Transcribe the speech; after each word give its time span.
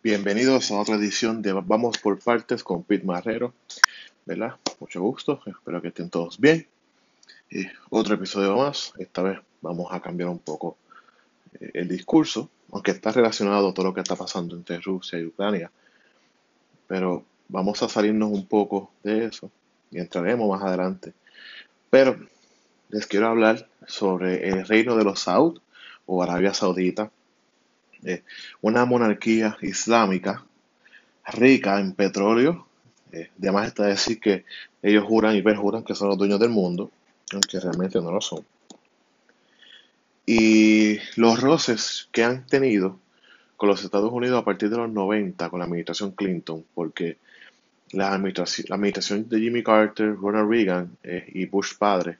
Bienvenidos 0.00 0.70
a 0.70 0.78
otra 0.78 0.94
edición 0.94 1.42
de 1.42 1.52
Vamos 1.52 1.98
por 1.98 2.20
Partes 2.20 2.62
con 2.62 2.84
Pete 2.84 3.04
Marrero, 3.04 3.52
¿verdad? 4.26 4.54
Mucho 4.78 5.02
gusto, 5.02 5.42
espero 5.44 5.82
que 5.82 5.88
estén 5.88 6.08
todos 6.08 6.38
bien. 6.38 6.68
Y 7.50 7.66
otro 7.90 8.14
episodio 8.14 8.56
más, 8.56 8.92
esta 8.98 9.22
vez 9.22 9.40
vamos 9.60 9.88
a 9.90 9.98
cambiar 9.98 10.28
un 10.28 10.38
poco 10.38 10.76
eh, 11.60 11.72
el 11.74 11.88
discurso, 11.88 12.48
aunque 12.70 12.92
está 12.92 13.10
relacionado 13.10 13.70
a 13.70 13.74
todo 13.74 13.86
lo 13.86 13.92
que 13.92 14.00
está 14.00 14.14
pasando 14.14 14.54
entre 14.54 14.78
Rusia 14.78 15.18
y 15.18 15.24
Ucrania, 15.24 15.68
pero 16.86 17.24
vamos 17.48 17.82
a 17.82 17.88
salirnos 17.88 18.30
un 18.30 18.46
poco 18.46 18.92
de 19.02 19.24
eso 19.24 19.50
y 19.90 19.98
entraremos 19.98 20.48
más 20.48 20.62
adelante. 20.62 21.12
Pero 21.90 22.16
les 22.90 23.04
quiero 23.08 23.26
hablar 23.26 23.68
sobre 23.88 24.48
el 24.48 24.64
reino 24.64 24.94
de 24.94 25.02
los 25.02 25.18
Saud 25.18 25.58
o 26.06 26.22
Arabia 26.22 26.54
Saudita 26.54 27.10
eh, 28.04 28.22
una 28.60 28.84
monarquía 28.84 29.56
islámica 29.62 30.44
rica 31.26 31.80
en 31.80 31.92
petróleo. 31.92 32.66
Eh, 33.12 33.30
además 33.38 33.68
está 33.68 33.86
decir 33.86 34.20
que 34.20 34.44
ellos 34.82 35.04
juran 35.04 35.36
y 35.36 35.42
perjuran 35.42 35.84
que 35.84 35.94
son 35.94 36.08
los 36.08 36.18
dueños 36.18 36.40
del 36.40 36.50
mundo, 36.50 36.90
aunque 37.32 37.60
realmente 37.60 38.00
no 38.00 38.12
lo 38.12 38.20
son. 38.20 38.44
Y 40.26 40.98
los 41.16 41.40
roces 41.40 42.08
que 42.12 42.22
han 42.22 42.46
tenido 42.46 42.98
con 43.56 43.68
los 43.68 43.82
Estados 43.82 44.12
Unidos 44.12 44.40
a 44.40 44.44
partir 44.44 44.70
de 44.70 44.76
los 44.76 44.90
90 44.90 45.48
con 45.48 45.58
la 45.58 45.64
administración 45.64 46.12
Clinton, 46.12 46.64
porque 46.74 47.16
la 47.92 48.12
administración, 48.12 49.28
de 49.28 49.40
Jimmy 49.40 49.62
Carter, 49.62 50.14
Ronald 50.16 50.50
Reagan 50.50 50.96
eh, 51.02 51.24
y 51.28 51.46
Bush 51.46 51.76
padre 51.78 52.18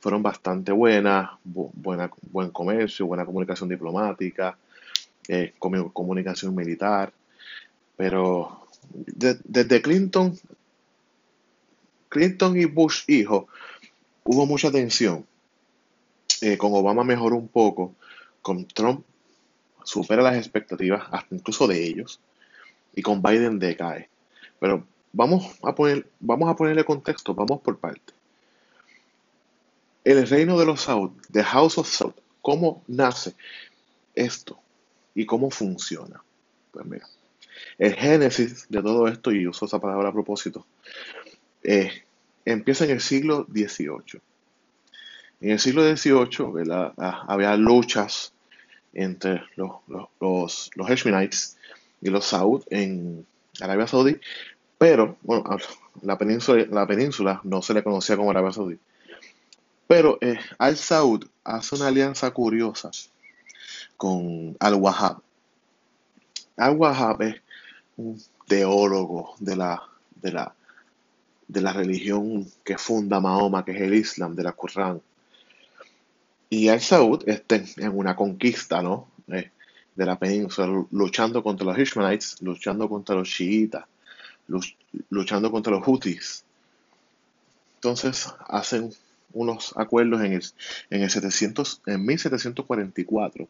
fueron 0.00 0.22
bastante 0.22 0.72
buenas, 0.72 1.30
buena, 1.44 2.10
buen 2.30 2.50
comercio, 2.50 3.06
buena 3.06 3.24
comunicación 3.24 3.68
diplomática, 3.68 4.56
eh, 5.28 5.54
comunicación 5.58 6.54
militar, 6.54 7.12
pero 7.96 8.66
desde 8.92 9.82
Clinton, 9.82 10.38
Clinton 12.08 12.56
y 12.56 12.64
Bush 12.66 13.02
hijo, 13.08 13.48
hubo 14.24 14.46
mucha 14.46 14.70
tensión. 14.70 15.26
Eh, 16.42 16.58
con 16.58 16.72
Obama 16.74 17.02
mejoró 17.02 17.36
un 17.36 17.48
poco, 17.48 17.94
con 18.42 18.66
Trump 18.66 19.04
supera 19.86 20.22
las 20.22 20.36
expectativas, 20.36 21.04
hasta 21.10 21.34
incluso 21.34 21.66
de 21.66 21.82
ellos, 21.84 22.20
y 22.94 23.02
con 23.02 23.22
Biden 23.22 23.58
decae. 23.58 24.08
Pero 24.58 24.84
vamos 25.12 25.56
a, 25.62 25.74
poner, 25.74 26.06
vamos 26.20 26.50
a 26.50 26.56
ponerle 26.56 26.84
contexto, 26.84 27.34
vamos 27.34 27.60
por 27.60 27.78
parte. 27.78 28.12
El 30.04 30.26
reino 30.28 30.58
de 30.58 30.66
los 30.66 30.82
South, 30.82 31.12
The 31.32 31.42
House 31.42 31.78
of 31.78 31.88
South, 31.88 32.14
¿cómo 32.42 32.82
nace 32.86 33.34
esto? 34.14 34.58
¿Y 35.16 35.24
cómo 35.24 35.50
funciona? 35.50 36.22
Pues 36.70 36.84
mira, 36.84 37.08
el 37.78 37.94
génesis 37.94 38.66
de 38.68 38.82
todo 38.82 39.08
esto, 39.08 39.32
y 39.32 39.46
uso 39.46 39.64
esa 39.64 39.80
palabra 39.80 40.10
a 40.10 40.12
propósito, 40.12 40.66
empieza 42.44 42.84
en 42.84 42.90
el 42.90 43.00
siglo 43.00 43.46
XVIII. 43.50 44.20
En 45.40 45.50
el 45.52 45.58
siglo 45.58 45.82
XVIII 45.96 46.70
ah, 46.70 47.24
había 47.28 47.56
luchas 47.56 48.34
entre 48.92 49.42
los, 49.56 49.76
los, 49.88 50.08
los, 50.20 50.70
y 52.02 52.10
los 52.10 52.24
Saud 52.24 52.62
en 52.68 53.26
Arabia 53.60 53.86
Saudí, 53.86 54.20
pero, 54.76 55.16
bueno, 55.22 55.44
la 56.02 56.18
península, 56.18 56.66
la 56.70 56.86
península 56.86 57.40
no 57.42 57.62
se 57.62 57.72
le 57.72 57.82
conocía 57.82 58.18
como 58.18 58.30
Arabia 58.30 58.52
Saudí. 58.52 58.78
Pero 59.86 60.18
eh, 60.20 60.38
Al 60.58 60.76
Saud 60.76 61.24
hace 61.42 61.76
una 61.76 61.86
alianza 61.86 62.30
curiosa 62.32 62.90
con 63.96 64.56
Al-Wahhab. 64.60 65.20
Al-Wahhab 66.56 67.22
es 67.22 67.36
un 67.96 68.20
teólogo 68.46 69.34
de 69.38 69.56
la, 69.56 69.82
de, 70.20 70.32
la, 70.32 70.54
de 71.48 71.60
la 71.60 71.72
religión 71.72 72.46
que 72.64 72.78
funda 72.78 73.20
Mahoma, 73.20 73.64
que 73.64 73.72
es 73.72 73.80
el 73.80 73.94
Islam, 73.94 74.34
de 74.34 74.42
la 74.42 74.52
Corán. 74.52 75.00
Y 76.48 76.68
Al-Saud 76.68 77.28
está 77.28 77.56
en 77.56 77.96
una 77.96 78.14
conquista, 78.14 78.82
¿no? 78.82 79.08
Eh, 79.28 79.50
de 79.94 80.04
la 80.04 80.18
península, 80.18 80.84
luchando 80.90 81.42
contra 81.42 81.66
los 81.66 81.78
Ishmaelites, 81.78 82.42
luchando 82.42 82.88
contra 82.88 83.16
los 83.16 83.28
chiitas, 83.28 83.84
luchando 85.08 85.50
contra 85.50 85.72
los 85.72 85.82
Houthis. 85.84 86.44
Entonces 87.76 88.28
hacen 88.46 88.92
unos 89.32 89.72
acuerdos 89.76 90.22
en 90.22 90.34
el, 90.34 90.44
en 90.90 91.02
el 91.02 91.10
700, 91.10 91.82
en 91.86 92.04
1744 92.04 93.48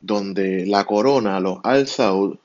donde 0.00 0.66
la 0.66 0.84
corona, 0.84 1.40
los 1.40 1.58
Al 1.64 1.86
Saud, 1.86 2.36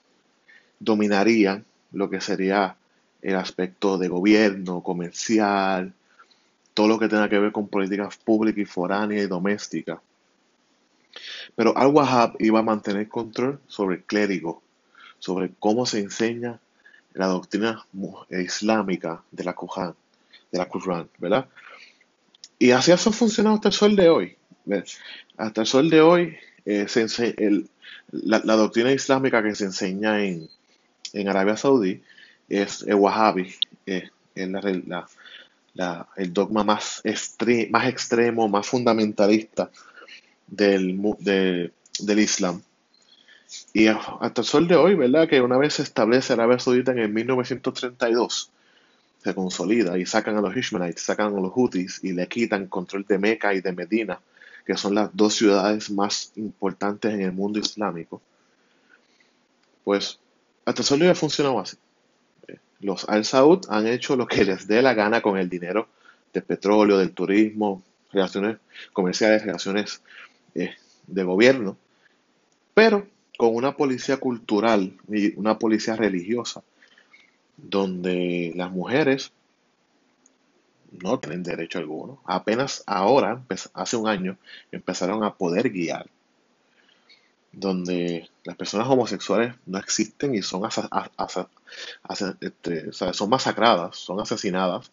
dominarían 0.79 1.65
lo 1.91 2.09
que 2.09 2.21
sería 2.21 2.75
el 3.21 3.35
aspecto 3.35 3.97
de 3.97 4.07
gobierno, 4.09 4.81
comercial, 4.81 5.93
todo 6.73 6.87
lo 6.87 6.99
que 6.99 7.07
tenga 7.07 7.29
que 7.29 7.39
ver 7.39 7.51
con 7.51 7.67
políticas 7.67 8.17
públicas 8.17 8.61
y 8.61 8.65
foráneas 8.65 9.23
y 9.23 9.27
domésticas. 9.27 9.99
Pero 11.55 11.77
Al-Wahhab 11.77 12.35
iba 12.39 12.59
a 12.59 12.63
mantener 12.63 13.07
control 13.07 13.59
sobre 13.67 13.97
el 13.97 14.03
clérigo, 14.03 14.61
sobre 15.19 15.51
cómo 15.59 15.85
se 15.85 15.99
enseña 15.99 16.59
la 17.13 17.27
doctrina 17.27 17.85
islámica 18.29 19.23
de 19.31 19.43
la 19.43 19.53
Quran, 19.53 19.93
de 20.51 20.57
la 20.57 20.67
Quran, 20.67 21.07
¿verdad? 21.19 21.47
Y 22.57 22.71
así 22.71 22.91
ha 22.91 22.97
funcionado 22.97 23.55
hasta 23.55 23.69
el 23.69 23.73
sol 23.73 23.95
de 23.95 24.09
hoy. 24.09 24.35
Hasta 25.37 25.61
el 25.61 25.67
sol 25.67 25.89
de 25.89 26.01
hoy, 26.01 26.35
eh, 26.65 27.65
la, 28.11 28.55
doctrina 28.55 28.91
islámica 28.91 29.43
que 29.43 29.55
se 29.55 29.65
enseña 29.65 30.23
en, 30.23 30.49
Arabia 31.27 31.57
Saudí 31.57 32.01
es 32.49 32.81
el 32.83 32.95
Wahhabi, 32.95 33.53
es 33.85 34.11
el 34.35 36.33
dogma 36.33 36.63
más, 36.63 37.03
más 37.69 37.87
extremo, 37.87 38.47
más 38.47 38.67
fundamentalista 38.67 39.69
del, 40.47 40.99
del 41.19 42.19
Islam. 42.19 42.61
Y 43.73 43.87
hasta 43.87 44.41
el 44.41 44.47
sol 44.47 44.67
de 44.67 44.75
hoy, 44.75 44.95
¿verdad? 44.95 45.27
Que 45.27 45.41
una 45.41 45.57
vez 45.57 45.75
se 45.75 45.83
establece 45.83 46.33
Arabia 46.33 46.57
Saudita 46.57 46.91
en 46.91 46.99
el 46.99 47.09
1932, 47.09 48.49
se 49.23 49.35
consolida 49.35 49.97
y 49.97 50.05
sacan 50.05 50.37
a 50.37 50.41
los 50.41 50.55
Ishmaelites, 50.55 51.03
sacan 51.03 51.35
a 51.35 51.39
los 51.39 51.51
Houthis 51.51 52.03
y 52.03 52.13
le 52.13 52.27
quitan 52.27 52.67
control 52.67 53.05
de 53.07 53.19
Meca 53.19 53.53
y 53.53 53.61
de 53.61 53.71
Medina 53.71 54.19
que 54.65 54.77
son 54.77 54.95
las 54.95 55.09
dos 55.13 55.35
ciudades 55.35 55.91
más 55.91 56.31
importantes 56.35 57.13
en 57.13 57.21
el 57.21 57.31
mundo 57.31 57.59
islámico, 57.59 58.21
pues 59.83 60.19
hasta 60.65 60.81
el 60.81 60.85
sol 60.85 60.99
de 60.99 61.09
ha 61.09 61.15
funcionado 61.15 61.59
así. 61.59 61.77
Eh, 62.47 62.57
los 62.79 63.07
Al 63.09 63.25
Saud 63.25 63.65
han 63.69 63.87
hecho 63.87 64.15
lo 64.15 64.27
que 64.27 64.45
les 64.45 64.67
dé 64.67 64.81
la 64.81 64.93
gana 64.93 65.21
con 65.21 65.37
el 65.37 65.49
dinero 65.49 65.87
del 66.33 66.43
petróleo, 66.43 66.97
del 66.97 67.11
turismo, 67.11 67.83
relaciones 68.11 68.57
comerciales, 68.93 69.43
relaciones 69.43 70.01
eh, 70.55 70.75
de 71.07 71.23
gobierno, 71.23 71.77
pero 72.73 73.07
con 73.37 73.55
una 73.55 73.75
policía 73.75 74.17
cultural 74.17 74.93
y 75.09 75.37
una 75.37 75.59
policía 75.59 75.95
religiosa, 75.95 76.63
donde 77.57 78.53
las 78.55 78.71
mujeres 78.71 79.31
no 81.03 81.19
tienen 81.19 81.43
derecho 81.43 81.79
alguno. 81.79 82.21
Apenas 82.25 82.83
ahora, 82.87 83.43
hace 83.73 83.97
un 83.97 84.07
año, 84.07 84.37
empezaron 84.71 85.23
a 85.23 85.35
poder 85.35 85.69
guiar, 85.69 86.09
donde 87.51 88.29
las 88.45 88.55
personas 88.55 88.87
homosexuales 88.87 89.53
no 89.65 89.77
existen 89.77 90.33
y 90.33 90.41
son, 90.41 90.67
este, 92.39 92.93
son 92.93 93.29
masacradas, 93.29 93.97
son 93.97 94.21
asesinadas 94.21 94.91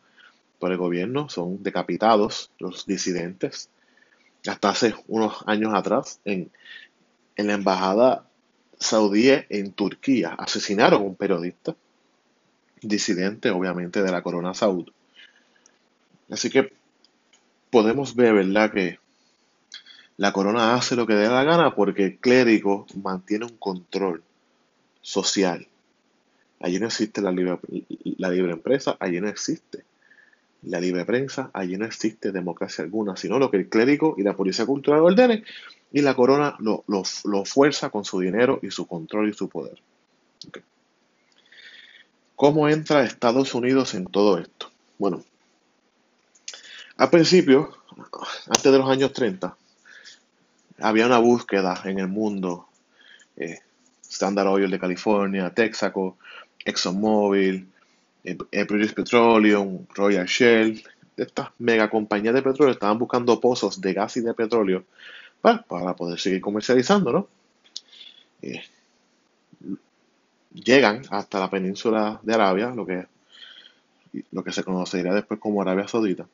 por 0.59 0.73
el 0.73 0.79
gobierno, 0.79 1.29
son 1.29 1.63
decapitados 1.63 2.51
los 2.59 2.87
disidentes. 2.87 3.71
Hasta 4.47 4.71
hace 4.71 4.95
unos 5.07 5.45
años 5.47 5.73
atrás, 5.75 6.21
en, 6.25 6.51
en 7.37 7.47
la 7.47 7.55
embajada 7.55 8.27
saudí 8.79 9.31
en 9.49 9.73
Turquía, 9.73 10.35
asesinaron 10.37 11.03
a 11.03 11.05
un 11.05 11.15
periodista 11.15 11.77
disidente, 12.83 13.51
obviamente, 13.51 14.03
de 14.03 14.11
la 14.11 14.23
corona 14.23 14.55
saudí 14.55 14.93
Así 16.31 16.51
que 16.51 16.73
podemos 17.71 18.15
ver, 18.15 18.35
¿verdad?, 18.35 18.73
que 18.73 18.99
la 20.17 20.33
corona 20.33 20.75
hace 20.75 20.97
lo 20.97 21.07
que 21.07 21.15
dé 21.15 21.29
la 21.29 21.45
gana 21.45 21.75
porque 21.75 22.05
el 22.05 22.19
clérigo 22.19 22.87
mantiene 23.03 23.47
un 23.47 23.57
control 23.57 24.23
social. 25.01 25.67
Allí 26.61 26.79
no 26.79 26.87
existe 26.87 27.23
la 27.23 27.33
libre, 27.33 27.59
la 28.19 28.29
libre 28.29 28.53
empresa, 28.53 28.97
allí 29.01 29.21
no 29.21 29.29
existe 29.29 29.85
la 30.63 30.79
libre 30.79 31.07
prensa, 31.07 31.51
allí 31.55 31.79
no 31.79 31.87
existe 31.87 32.33
democracia 32.33 32.85
alguna, 32.85 33.17
sino 33.17 33.39
lo 33.39 33.51
que 33.51 33.57
el 33.57 33.69
clérigo 33.69 34.15
y 34.19 34.23
la 34.23 34.37
policía 34.37 34.67
cultural 34.67 35.01
ordenen 35.01 35.45
y 35.91 36.03
la 36.03 36.15
corona 36.15 36.57
lo, 36.59 36.85
fuerza 37.45 37.91
con 37.91 38.05
su 38.05 38.21
dinero 38.21 38.61
y 38.63 38.71
su 38.71 38.87
control 38.87 39.31
y 39.31 39.33
su 39.33 39.49
poder. 39.49 39.79
¿Cómo 42.37 42.69
entra 42.69 43.05
Estados 43.05 43.55
Unidos 43.55 43.95
en 43.95 44.05
todo 44.07 44.39
esto? 44.39 44.71
Bueno, 44.99 45.25
al 47.01 47.09
principio, 47.09 47.71
antes 48.47 48.71
de 48.71 48.77
los 48.77 48.87
años 48.91 49.15
30, 49.15 49.57
había 50.81 51.07
una 51.07 51.17
búsqueda 51.17 51.81
en 51.87 51.99
el 51.99 52.09
mundo 52.09 52.69
eh, 53.39 53.61
Standard 54.03 54.49
Oil 54.49 54.71
de 54.71 54.79
California, 54.79 55.49
Texaco, 55.55 56.19
ExxonMobil, 56.63 57.67
eh, 58.23 58.37
eh, 58.53 58.65
British 58.65 58.93
Petroleum, 58.93 59.87
Royal 59.95 60.27
Shell, 60.27 60.85
estas 61.17 61.49
mega 61.59 61.89
compañías 61.89 62.35
de 62.35 62.43
petróleo 62.43 62.75
estaban 62.75 62.99
buscando 62.99 63.41
pozos 63.41 63.81
de 63.81 63.95
gas 63.95 64.19
y 64.19 64.21
de 64.21 64.35
petróleo 64.35 64.85
para, 65.41 65.63
para 65.63 65.97
poder 65.97 66.21
seguir 66.21 66.43
comercializando, 66.43 67.13
¿no? 67.13 67.29
Eh, 68.43 68.63
llegan 70.53 71.01
hasta 71.09 71.41
la 71.41 71.49
península 71.49 72.21
de 72.23 72.35
Arabia, 72.35 72.75
lo 72.75 72.85
que, 72.85 73.07
lo 74.33 74.45
que 74.45 74.53
se 74.53 74.65
conocería 74.65 75.15
después 75.15 75.41
como 75.41 75.63
Arabia 75.63 75.89
Saudita, 75.89 76.27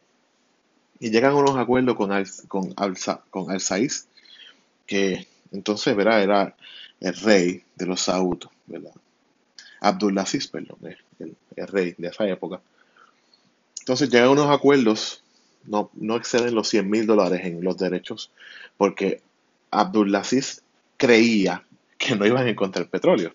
y 0.99 1.11
llegan 1.11 1.33
a 1.33 1.37
unos 1.37 1.57
acuerdos 1.57 1.97
con 1.97 2.13
Al, 2.13 2.27
con 2.49 2.73
con 3.31 3.59
que 4.87 5.27
entonces 5.53 5.97
¿verdad? 5.97 6.23
era 6.23 6.57
el 7.01 7.17
rey 7.17 7.63
de 7.75 7.87
los 7.87 8.03
Saud, 8.03 8.45
¿verdad? 8.67 8.93
Abdulaziz, 9.81 10.49
perdón, 10.49 10.79
el, 11.19 11.37
el, 11.57 11.67
rey 11.69 11.95
de 11.99 12.09
esa 12.09 12.27
época. 12.29 12.61
Entonces 13.81 14.11
llegan 14.11 14.29
a 14.29 14.33
unos 14.33 14.51
acuerdos, 14.51 15.23
no, 15.65 15.91
no 15.95 16.17
exceden 16.17 16.55
los 16.55 16.69
100 16.69 16.91
mil 16.91 17.07
dólares 17.07 17.43
en 17.45 17.63
los 17.63 17.77
derechos, 17.77 18.31
porque 18.77 19.21
Abdulaziz 19.71 20.63
creía 20.97 21.63
que 21.99 22.17
no 22.17 22.27
iban 22.27 22.47
a 22.47 22.51
encontrar 22.51 22.89
petróleo. 22.89 23.35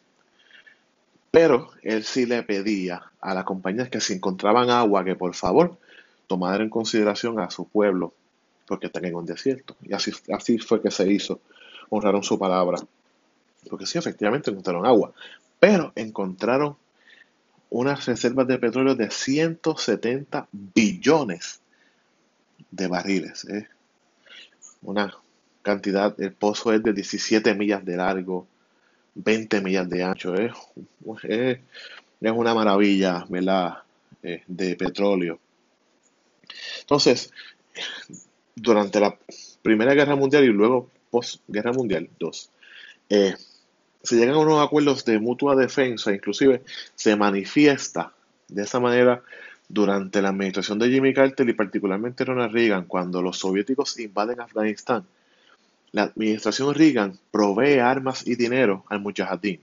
Pero 1.29 1.71
él 1.83 2.03
sí 2.03 2.25
le 2.25 2.43
pedía 2.43 3.03
a 3.21 3.33
las 3.33 3.45
compañías 3.45 3.89
que 3.89 4.01
si 4.01 4.13
encontraban 4.13 4.69
agua, 4.69 5.05
que 5.05 5.15
por 5.15 5.33
favor 5.33 5.77
tomaran 6.31 6.61
en 6.61 6.69
consideración 6.69 7.41
a 7.41 7.49
su 7.49 7.67
pueblo, 7.67 8.13
porque 8.65 8.85
están 8.85 9.03
en 9.03 9.15
un 9.15 9.25
desierto. 9.25 9.75
Y 9.81 9.91
así, 9.91 10.13
así 10.31 10.59
fue 10.59 10.81
que 10.81 10.89
se 10.89 11.11
hizo. 11.11 11.41
Honraron 11.89 12.23
su 12.23 12.39
palabra. 12.39 12.77
Porque 13.69 13.85
sí, 13.85 13.97
efectivamente 13.97 14.49
encontraron 14.49 14.85
agua. 14.85 15.11
Pero 15.59 15.91
encontraron 15.93 16.77
unas 17.69 18.05
reservas 18.05 18.47
de 18.47 18.59
petróleo 18.59 18.95
de 18.95 19.11
170 19.11 20.47
billones 20.53 21.59
de 22.71 22.87
barriles. 22.87 23.43
¿eh? 23.49 23.67
Una 24.83 25.13
cantidad, 25.61 26.15
el 26.21 26.31
pozo 26.31 26.71
es 26.71 26.81
de 26.81 26.93
17 26.93 27.55
millas 27.55 27.83
de 27.83 27.97
largo, 27.97 28.47
20 29.15 29.59
millas 29.59 29.89
de 29.89 30.01
ancho. 30.01 30.33
Es, 30.35 30.53
es, 31.23 31.59
una 32.21 32.55
maravilla, 32.55 33.25
¿verdad? 33.27 33.79
Eh, 34.23 34.43
de 34.47 34.77
petróleo. 34.77 35.41
Entonces, 36.81 37.31
durante 38.55 38.99
la 38.99 39.17
Primera 39.61 39.93
Guerra 39.93 40.15
Mundial 40.15 40.43
y 40.43 40.47
luego 40.47 40.89
post-Guerra 41.09 41.73
Mundial 41.73 42.09
2, 42.19 42.49
eh, 43.09 43.35
se 44.03 44.15
llegan 44.15 44.35
a 44.35 44.39
unos 44.39 44.65
acuerdos 44.65 45.05
de 45.05 45.19
mutua 45.19 45.55
defensa, 45.55 46.13
inclusive 46.13 46.63
se 46.95 47.15
manifiesta 47.15 48.13
de 48.47 48.63
esa 48.63 48.79
manera 48.79 49.21
durante 49.69 50.21
la 50.21 50.29
administración 50.29 50.79
de 50.79 50.89
Jimmy 50.89 51.13
Carter 51.13 51.47
y 51.47 51.53
particularmente 51.53 52.25
Ronald 52.25 52.53
Reagan, 52.53 52.85
cuando 52.85 53.21
los 53.21 53.37
soviéticos 53.37 53.97
invaden 53.99 54.41
Afganistán 54.41 55.05
la 55.91 56.03
administración 56.03 56.73
Reagan 56.73 57.19
provee 57.31 57.79
armas 57.79 58.25
y 58.25 58.35
dinero 58.35 58.85
al 58.89 59.01
Mujahideen. 59.01 59.61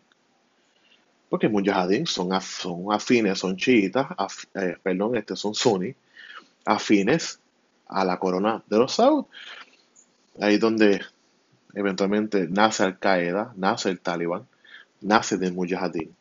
Porque 1.28 1.48
Mujahideen 1.48 2.06
son, 2.06 2.38
son 2.40 2.92
afines, 2.92 3.38
son 3.38 3.56
chiitas, 3.56 4.06
eh, 4.54 4.76
perdón, 4.82 5.16
este 5.16 5.36
son 5.36 5.54
sunni, 5.54 5.94
afines 6.68 7.40
a 7.86 8.04
la 8.04 8.18
corona 8.18 8.62
de 8.68 8.78
los 8.78 8.94
Saud. 8.94 9.24
Ahí 10.40 10.58
donde 10.58 11.00
eventualmente 11.74 12.46
nace 12.48 12.84
Al 12.84 12.98
Qaeda, 12.98 13.52
nace 13.56 13.88
el 13.88 14.00
Talibán, 14.00 14.46
nace 15.00 15.38
del 15.38 15.54
Mujahideen. 15.54 16.14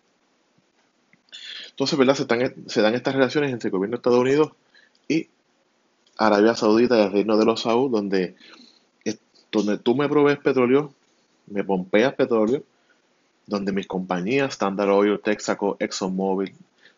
Entonces, 1.69 1.99
¿verdad? 1.99 2.15
Se, 2.15 2.25
se, 2.69 2.81
dan 2.81 2.95
estas 2.95 3.13
relaciones 3.13 3.51
entre 3.51 3.67
el 3.67 3.71
gobierno 3.71 3.95
de 3.95 3.97
Estados 3.97 4.19
Unidos 4.19 4.51
y 5.07 5.27
Arabia 6.17 6.55
Saudita 6.55 6.97
y 6.97 7.01
el 7.01 7.11
Reino 7.11 7.37
de 7.37 7.45
los 7.45 7.61
Saud, 7.61 7.91
donde 7.91 8.35
donde 9.51 9.77
tú 9.77 9.95
me 9.95 10.09
provees 10.09 10.39
petróleo, 10.39 10.93
me 11.47 11.63
pompeas 11.63 12.13
petróleo, 12.13 12.63
donde 13.45 13.71
mis 13.71 13.87
compañías, 13.87 14.53
Standard 14.53 14.89
Oil, 14.89 15.19
Texaco, 15.23 15.77
ExxonMobil, 15.79 16.53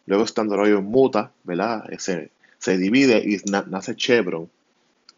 luego 0.05 0.23
Standard 0.23 0.61
Oil 0.61 0.81
muta, 0.81 1.31
¿verdad? 1.43 1.85
Se, 1.99 2.31
se 2.59 2.77
divide 2.77 3.23
y 3.25 3.37
nace 3.49 3.95
Chevron. 3.95 4.49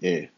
Eh, 0.02 0.30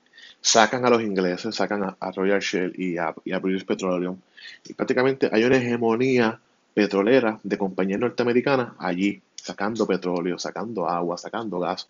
sacan 0.42 0.86
a 0.86 0.90
los 0.90 1.02
ingleses, 1.02 1.56
sacan 1.56 1.96
a, 2.00 2.12
Royal 2.12 2.40
Shell 2.40 2.74
y 2.78 2.98
a, 2.98 3.14
y 3.24 3.34
British 3.34 3.66
Petroleum. 3.66 4.18
Y 4.66 4.74
prácticamente 4.74 5.30
hay 5.32 5.44
una 5.44 5.58
hegemonía 5.58 6.40
petrolera 6.74 7.40
de 7.44 7.58
compañías 7.58 8.00
norteamericanas 8.00 8.74
allí, 8.80 9.22
sacando 9.36 9.86
petróleo, 9.86 10.40
sacando 10.40 10.90
agua, 10.90 11.18
sacando 11.18 11.60
gas. 11.60 11.88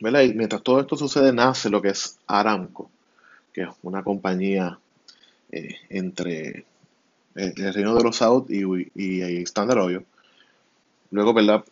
¿verdad? 0.00 0.22
Y 0.22 0.34
mientras 0.34 0.62
todo 0.62 0.80
esto 0.80 0.96
sucede, 0.96 1.32
nace 1.32 1.70
lo 1.70 1.82
que 1.82 1.88
es 1.88 2.18
Aramco, 2.26 2.90
que 3.52 3.62
es 3.62 3.68
una 3.82 4.02
compañía 4.02 4.78
eh, 5.50 5.76
entre 5.88 6.64
el, 7.34 7.74
Reino 7.74 7.94
de 7.94 8.04
los 8.04 8.16
Saud 8.16 8.50
y, 8.50 8.90
y, 8.94 9.42
Standard 9.42 9.78
Oil. 9.78 10.04
Luego, 11.10 11.32
¿verdad? 11.32 11.64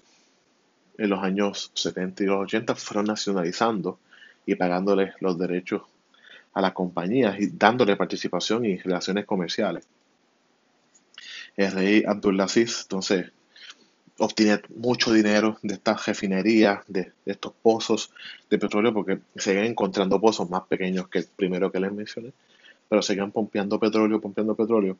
En 0.98 1.10
los 1.10 1.22
años 1.22 1.70
70 1.74 2.22
y 2.22 2.26
los 2.26 2.42
80 2.44 2.74
fueron 2.74 3.06
nacionalizando 3.06 3.98
y 4.46 4.54
pagándole 4.54 5.12
los 5.20 5.38
derechos 5.38 5.82
a 6.54 6.60
las 6.60 6.72
compañías 6.72 7.38
y 7.38 7.48
dándole 7.48 7.96
participación 7.96 8.64
y 8.64 8.78
relaciones 8.78 9.26
comerciales. 9.26 9.86
El 11.56 11.72
rey 11.72 12.04
Abdulaziz, 12.06 12.82
entonces, 12.82 13.30
obtiene 14.18 14.60
mucho 14.74 15.12
dinero 15.12 15.58
de 15.62 15.74
estas 15.74 16.06
refinerías, 16.06 16.80
de, 16.86 17.12
estos 17.26 17.52
pozos 17.62 18.10
de 18.48 18.58
petróleo, 18.58 18.92
porque 18.94 19.18
siguen 19.36 19.64
encontrando 19.64 20.20
pozos 20.20 20.48
más 20.48 20.62
pequeños 20.62 21.08
que 21.08 21.18
el 21.18 21.26
primero 21.26 21.70
que 21.70 21.80
les 21.80 21.92
mencioné, 21.92 22.32
pero 22.88 23.02
siguen 23.02 23.32
pompeando 23.32 23.78
petróleo, 23.78 24.20
pompeando 24.20 24.54
petróleo, 24.54 24.96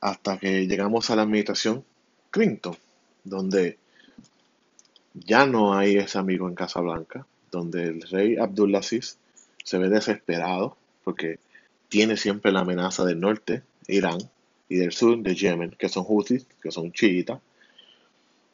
hasta 0.00 0.38
que 0.38 0.66
llegamos 0.66 1.10
a 1.10 1.16
la 1.16 1.22
administración 1.22 1.84
Clinton, 2.30 2.76
donde 3.24 3.78
ya 5.24 5.46
no 5.46 5.74
hay 5.74 5.96
ese 5.96 6.18
amigo 6.18 6.48
en 6.48 6.54
Casa 6.54 6.80
Blanca, 6.80 7.26
donde 7.50 7.84
el 7.84 8.02
rey 8.02 8.36
Abdulaziz 8.36 9.18
se 9.64 9.78
ve 9.78 9.88
desesperado, 9.88 10.76
porque 11.04 11.38
tiene 11.88 12.16
siempre 12.16 12.52
la 12.52 12.60
amenaza 12.60 13.04
del 13.04 13.20
norte, 13.20 13.62
Irán, 13.86 14.18
y 14.68 14.76
del 14.76 14.92
sur 14.92 15.18
de 15.18 15.34
Yemen, 15.34 15.74
que 15.78 15.88
son 15.88 16.04
Houthis, 16.04 16.46
que 16.62 16.70
son 16.70 16.92
chiitas. 16.92 17.40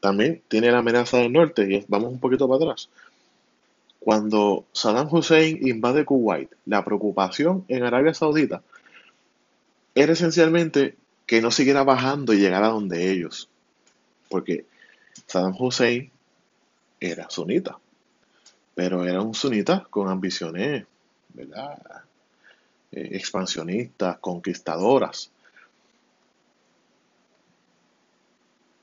También 0.01 0.43
tiene 0.49 0.71
la 0.71 0.79
amenaza 0.79 1.19
del 1.19 1.33
norte, 1.33 1.63
y 1.73 1.85
vamos 1.89 2.13
un 2.13 2.21
poquito 2.21 2.49
para 2.49 2.65
atrás. 2.65 2.89
Cuando 3.99 4.67
Saddam 4.73 5.09
Hussein 5.11 5.67
invade 5.67 6.05
Kuwait, 6.05 6.51
la 6.67 6.85
preocupación 6.85 7.65
en 7.69 7.85
Arabia 7.85 8.13
Saudita 8.13 8.63
era 9.95 10.13
esencialmente 10.13 10.97
que 11.27 11.41
no 11.41 11.51
siguiera 11.51 11.85
bajando 11.85 12.35
y 12.35 12.39
llegara 12.39 12.69
donde 12.69 13.11
ellos. 13.11 13.49
Porque 14.29 14.67
Saddam 15.27 15.55
Hussein 15.59 16.11
era 17.11 17.29
sunita, 17.31 17.79
pero 18.75 19.05
era 19.05 19.23
un 19.23 19.35
sunita 19.35 19.87
con 19.91 20.09
ambiciones, 20.09 20.87
¿verdad? 21.33 21.79
Eh, 22.93 23.11
expansionistas, 23.13 24.19
conquistadoras. 24.19 25.31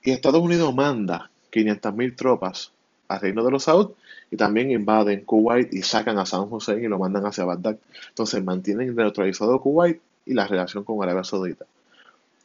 Y 0.04 0.12
Estados 0.12 0.42
Unidos 0.42 0.74
manda 0.74 1.30
500.000 1.52 2.16
tropas 2.16 2.72
al 3.08 3.20
Reino 3.20 3.44
de 3.44 3.52
los 3.52 3.64
Saud 3.64 3.92
y 4.32 4.38
también 4.38 4.72
invaden 4.72 5.26
Kuwait 5.26 5.74
y 5.74 5.82
sacan 5.82 6.18
a 6.18 6.26
San 6.26 6.48
Hussein 6.50 6.84
y 6.84 6.88
lo 6.88 6.98
mandan 6.98 7.26
hacia 7.26 7.46
Bagdad. 7.46 7.78
Entonces 8.10 8.44
mantienen 8.44 8.96
neutralizado 8.96 9.60
Kuwait 9.62 10.02
y 10.26 10.34
la 10.34 10.48
relación 10.48 10.84
con 10.84 11.02
Arabia 11.04 11.24
Saudita. 11.24 11.66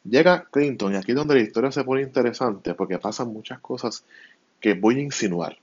Llega 0.03 0.45
Clinton 0.51 0.93
y 0.93 0.95
aquí 0.97 1.11
es 1.11 1.17
donde 1.17 1.35
la 1.35 1.41
historia 1.41 1.71
se 1.71 1.83
pone 1.83 2.01
interesante 2.01 2.73
porque 2.73 2.99
pasan 2.99 3.33
muchas 3.33 3.59
cosas 3.59 4.03
que 4.59 4.73
voy 4.73 4.99
a 4.99 5.01
insinuar. 5.01 5.57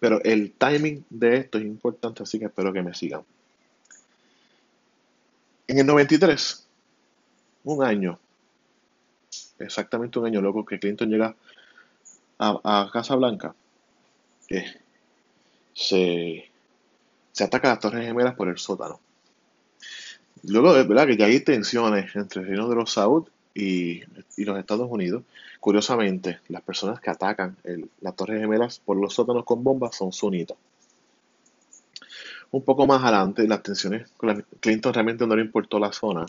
Pero 0.00 0.22
el 0.22 0.52
timing 0.52 1.04
de 1.10 1.38
esto 1.38 1.58
es 1.58 1.64
importante, 1.64 2.22
así 2.22 2.38
que 2.38 2.46
espero 2.46 2.72
que 2.72 2.82
me 2.82 2.94
sigan. 2.94 3.22
En 5.66 5.78
el 5.78 5.86
93, 5.86 6.66
un 7.64 7.84
año 7.84 8.18
exactamente 9.58 10.18
un 10.18 10.26
año 10.26 10.40
luego 10.40 10.64
que 10.64 10.78
Clinton 10.78 11.10
llega 11.10 11.34
a, 12.38 12.88
Casa 12.92 13.16
Blanca, 13.16 13.54
se, 15.74 16.50
se 17.32 17.44
ataca 17.44 17.68
a 17.68 17.70
las 17.72 17.80
Torres 17.80 18.06
Gemelas 18.06 18.36
por 18.36 18.48
el 18.48 18.58
sótano. 18.58 19.00
Luego 20.44 20.72
verdad 20.72 21.06
que 21.08 21.16
ya 21.16 21.26
hay 21.26 21.40
tensiones 21.40 22.14
entre 22.14 22.42
el 22.42 22.48
Reino 22.48 22.68
de 22.68 22.76
los 22.76 22.92
Saud 22.92 23.26
y, 23.58 24.02
los 24.44 24.58
Estados 24.58 24.88
Unidos. 24.88 25.24
Curiosamente, 25.58 26.38
las 26.48 26.62
personas 26.62 27.00
que 27.00 27.10
atacan 27.10 27.56
las 28.00 28.14
Torres 28.14 28.40
Gemelas 28.40 28.78
por 28.78 28.96
los 28.96 29.12
sótanos 29.12 29.44
con 29.44 29.64
bombas 29.64 29.96
son 29.96 30.12
sunitas. 30.12 30.56
Un 32.52 32.62
poco 32.62 32.86
más 32.86 33.02
adelante, 33.02 33.46
las 33.48 33.62
tensiones 33.62 34.08
con 34.16 34.44
Clinton 34.60 34.94
realmente 34.94 35.26
no 35.26 35.36
le 35.36 35.42
importó 35.42 35.78
la 35.78 35.92
zona 35.92 36.24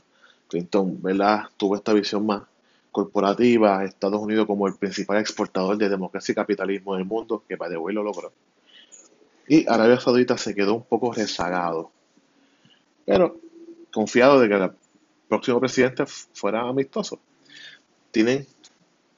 Clinton, 0.47 1.01
¿verdad? 1.01 1.43
Tuvo 1.55 1.75
esta 1.75 1.93
visión 1.93 2.25
más 2.25 2.43
corporativa, 2.91 3.85
Estados 3.85 4.19
Unidos 4.19 4.47
como 4.47 4.67
el 4.67 4.75
principal 4.75 5.19
exportador 5.19 5.77
de 5.77 5.87
democracia 5.87 6.31
y 6.31 6.35
capitalismo 6.35 6.95
del 6.95 7.05
mundo, 7.05 7.43
que 7.47 7.55
para 7.55 7.69
de 7.69 7.75
lo 7.75 8.03
logró. 8.03 8.33
Y 9.47 9.69
Arabia 9.69 9.99
Saudita 9.99 10.37
se 10.37 10.55
quedó 10.55 10.73
un 10.73 10.83
poco 10.83 11.13
rezagado. 11.13 11.91
Pero 13.05 13.39
confiado 13.91 14.39
de 14.39 14.49
que 14.49 14.55
el 14.55 14.71
próximo 15.29 15.59
presidente 15.59 16.05
fuera 16.05 16.61
amistoso. 16.61 17.19
Tienen 18.11 18.45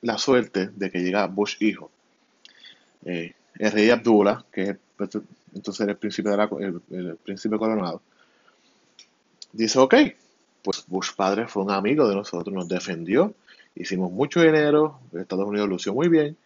la 0.01 0.17
suerte 0.17 0.67
de 0.67 0.91
que 0.91 0.99
llega 0.99 1.25
Bush 1.27 1.55
hijo. 1.61 1.89
Eh, 3.05 3.33
el 3.55 3.71
rey 3.71 3.89
Abdullah, 3.89 4.45
que 4.51 4.61
es 4.61 4.77
entonces 5.53 5.87
el 5.87 5.97
príncipe, 5.97 6.29
de 6.29 6.71
el 6.91 7.15
príncipe 7.17 7.57
coronado, 7.57 8.01
dice, 9.51 9.79
ok, 9.79 9.95
pues 10.61 10.83
Bush 10.87 11.11
padre 11.15 11.47
fue 11.47 11.63
un 11.63 11.71
amigo 11.71 12.07
de 12.07 12.15
nosotros, 12.15 12.53
nos 12.53 12.67
defendió, 12.67 13.33
hicimos 13.75 14.11
mucho 14.11 14.41
dinero, 14.41 14.99
Estados 15.13 15.47
Unidos 15.47 15.67
lució 15.69 15.93
muy 15.93 16.07
bien, 16.07 16.37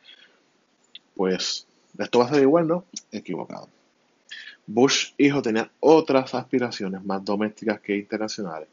pues 1.15 1.67
esto 1.98 2.19
va 2.19 2.25
a 2.25 2.29
ser 2.29 2.41
igual, 2.41 2.67
¿no? 2.67 2.86
Equivocado. 3.12 3.69
Bush 4.67 5.12
hijo 5.17 5.41
tenía 5.41 5.69
otras 5.79 6.34
aspiraciones 6.34 7.03
más 7.03 7.24
domésticas 7.24 7.79
que 7.81 7.95
internacionales. 7.95 8.67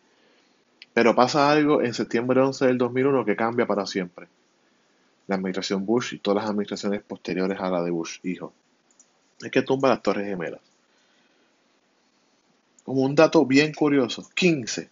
Pero 0.94 1.14
pasa 1.14 1.50
algo 1.50 1.82
en 1.82 1.94
septiembre 1.94 2.40
11 2.40 2.66
del 2.66 2.78
2001 2.78 3.24
que 3.24 3.36
cambia 3.36 3.66
para 3.66 3.86
siempre. 3.86 4.28
La 5.26 5.36
administración 5.36 5.86
Bush 5.86 6.14
y 6.14 6.18
todas 6.18 6.42
las 6.42 6.50
administraciones 6.50 7.02
posteriores 7.02 7.58
a 7.60 7.70
la 7.70 7.82
de 7.82 7.90
Bush 7.90 8.18
hijo. 8.22 8.52
Es 9.40 9.50
que 9.50 9.62
tumba 9.62 9.88
las 9.88 10.02
Torres 10.02 10.26
Gemelas. 10.26 10.60
Como 12.84 13.02
un 13.02 13.14
dato 13.14 13.46
bien 13.46 13.72
curioso, 13.72 14.28
15 14.34 14.90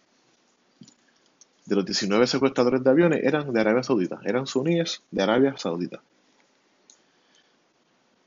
de 1.67 1.77
los 1.77 1.85
19 1.85 2.27
secuestradores 2.27 2.83
de 2.83 2.91
aviones 2.91 3.25
eran 3.25 3.53
de 3.53 3.61
Arabia 3.61 3.83
Saudita, 3.83 4.21
eran 4.25 4.47
suníes 4.47 5.03
de 5.11 5.23
Arabia 5.23 5.55
Saudita. 5.57 6.01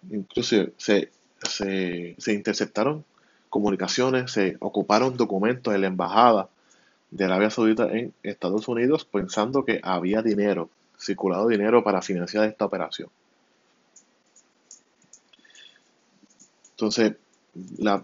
Incluso 0.10 0.68
se, 0.78 1.10
interceptaron 2.28 3.04
comunicaciones, 3.50 4.32
se 4.32 4.56
ocuparon 4.60 5.18
documentos 5.18 5.74
de 5.74 5.80
la 5.80 5.88
embajada 5.88 6.50
de 7.14 7.26
Arabia 7.26 7.52
Saudita 7.52 7.86
en 7.92 8.12
Estados 8.24 8.68
Unidos 8.68 9.06
pensando 9.06 9.64
que 9.64 9.80
había 9.84 10.24
dinero, 10.24 10.70
circulado 11.00 11.48
dinero 11.48 11.84
para 11.84 12.02
financiar 12.02 12.46
esta 12.46 12.66
operación. 12.66 13.08
Entonces, 16.72 17.14
la, 17.78 18.04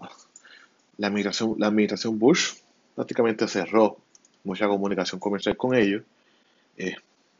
la, 0.98 1.08
administración, 1.08 1.56
la 1.58 1.68
administración 1.68 2.20
Bush 2.20 2.54
prácticamente 2.94 3.48
cerró 3.48 3.98
mucha 4.44 4.68
comunicación 4.68 5.20
comercial 5.20 5.58
con 5.58 5.74
ellos. 5.74 6.04
Eh, 6.78 6.96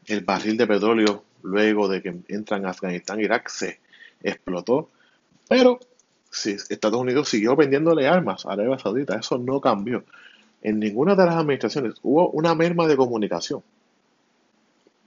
el 0.06 0.22
barril 0.22 0.56
de 0.56 0.66
petróleo, 0.66 1.22
luego 1.44 1.86
de 1.86 2.02
que 2.02 2.16
entran 2.26 2.66
a 2.66 2.70
Afganistán, 2.70 3.20
Irak, 3.20 3.48
se 3.48 3.78
explotó. 4.24 4.88
Pero 5.48 5.78
sí, 6.32 6.56
Estados 6.68 7.00
Unidos 7.00 7.28
siguió 7.28 7.54
vendiéndole 7.54 8.08
armas 8.08 8.44
a 8.44 8.54
Arabia 8.54 8.76
Saudita. 8.80 9.16
Eso 9.16 9.38
no 9.38 9.60
cambió. 9.60 10.02
En 10.62 10.78
ninguna 10.78 11.14
de 11.14 11.24
las 11.24 11.36
administraciones 11.36 11.94
hubo 12.02 12.28
una 12.30 12.54
merma 12.54 12.86
de 12.86 12.96
comunicación. 12.96 13.62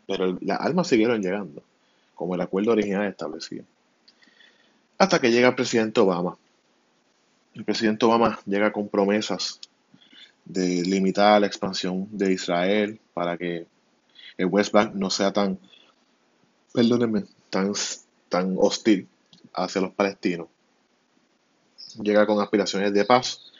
Pero 0.07 0.37
las 0.41 0.59
armas 0.59 0.87
siguieron 0.87 1.21
llegando, 1.21 1.63
como 2.15 2.35
el 2.35 2.41
acuerdo 2.41 2.71
original 2.71 3.07
establecía. 3.07 3.63
Hasta 4.97 5.19
que 5.19 5.31
llega 5.31 5.49
el 5.49 5.55
presidente 5.55 5.99
Obama. 5.99 6.37
El 7.53 7.63
presidente 7.63 8.05
Obama 8.05 8.39
llega 8.45 8.71
con 8.71 8.87
promesas 8.87 9.59
de 10.45 10.83
limitar 10.83 11.39
la 11.39 11.47
expansión 11.47 12.07
de 12.11 12.33
Israel 12.33 12.99
para 13.13 13.37
que 13.37 13.65
el 14.37 14.45
West 14.47 14.73
Bank 14.73 14.93
no 14.93 15.09
sea 15.09 15.31
tan, 15.31 15.59
perdónenme, 16.73 17.25
tan, 17.49 17.73
tan 18.29 18.55
hostil 18.57 19.07
hacia 19.53 19.81
los 19.81 19.93
palestinos. 19.93 20.47
Llega 22.01 22.25
con 22.25 22.41
aspiraciones 22.41 22.93
de 22.93 23.05
paz. 23.05 23.52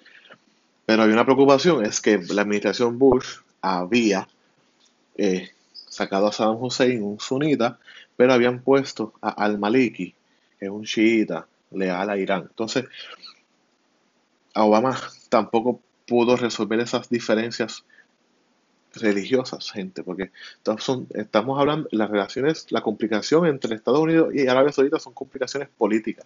Pero 0.86 1.04
hay 1.04 1.12
una 1.12 1.26
preocupación, 1.26 1.86
es 1.86 2.02
que 2.02 2.18
la 2.18 2.42
administración 2.42 3.00
Bush 3.00 3.38
había 3.62 4.28
eh, 5.18 5.50
sacado 5.88 6.28
a 6.28 6.32
Saddam 6.32 6.62
Hussein, 6.62 7.04
un 7.04 7.20
sunita, 7.20 7.80
pero 8.18 8.34
habían 8.34 8.62
puesto 8.62 9.14
a 9.22 9.30
al-Maliki, 9.30 10.14
que 10.60 10.66
es 10.66 10.72
un 10.72 10.84
chiita 10.84 11.48
leal 11.72 12.10
a 12.10 12.18
Irán. 12.18 12.48
Entonces, 12.50 12.86
Obama 14.56 15.00
tampoco 15.30 15.80
pudo 16.06 16.36
resolver 16.36 16.80
esas 16.80 17.10
diferencias 17.10 17.84
religiosas, 18.94 19.72
gente, 19.72 20.04
porque 20.04 20.32
estamos 21.14 21.60
hablando, 21.60 21.88
las 21.92 22.10
relaciones, 22.10 22.72
la 22.72 22.82
complicación 22.82 23.48
entre 23.48 23.76
Estados 23.76 24.00
Unidos 24.00 24.34
y 24.36 24.48
Arabia 24.48 24.72
Saudita 24.72 25.00
son 25.00 25.14
complicaciones 25.14 25.70
políticas 25.70 26.26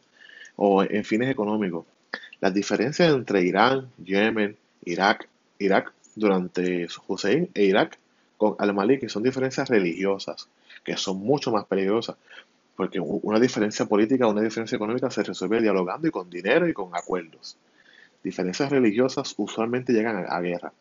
o 0.57 0.83
en 0.83 1.05
fines 1.05 1.29
económicos. 1.29 1.85
Las 2.41 2.53
diferencias 2.53 3.13
entre 3.13 3.41
Irán, 3.41 3.89
Yemen, 4.03 4.55
Irak, 4.85 5.27
Irak 5.59 5.93
durante 6.15 6.87
Hussein 7.07 7.49
e 7.53 7.63
Irak 7.65 7.97
con 8.37 8.55
al-Maliki 8.59 9.09
son 9.09 9.23
diferencias 9.23 9.69
religiosas 9.69 10.47
que 10.83 10.95
son 10.97 11.17
mucho 11.17 11.51
más 11.51 11.65
peligrosas 11.65 12.15
porque 12.75 12.99
una 12.99 13.39
diferencia 13.39 13.85
política 13.85 14.27
una 14.27 14.41
diferencia 14.41 14.75
económica 14.75 15.09
se 15.09 15.23
resuelve 15.23 15.61
dialogando 15.61 16.07
y 16.07 16.11
con 16.11 16.29
dinero 16.29 16.67
y 16.67 16.73
con 16.73 16.95
acuerdos 16.95 17.57
diferencias 18.27 18.69
religiosas 18.69 19.33
usualmente 19.37 19.93
llegan 19.93 20.25
a, 20.27 20.39
guerra. 20.41 20.73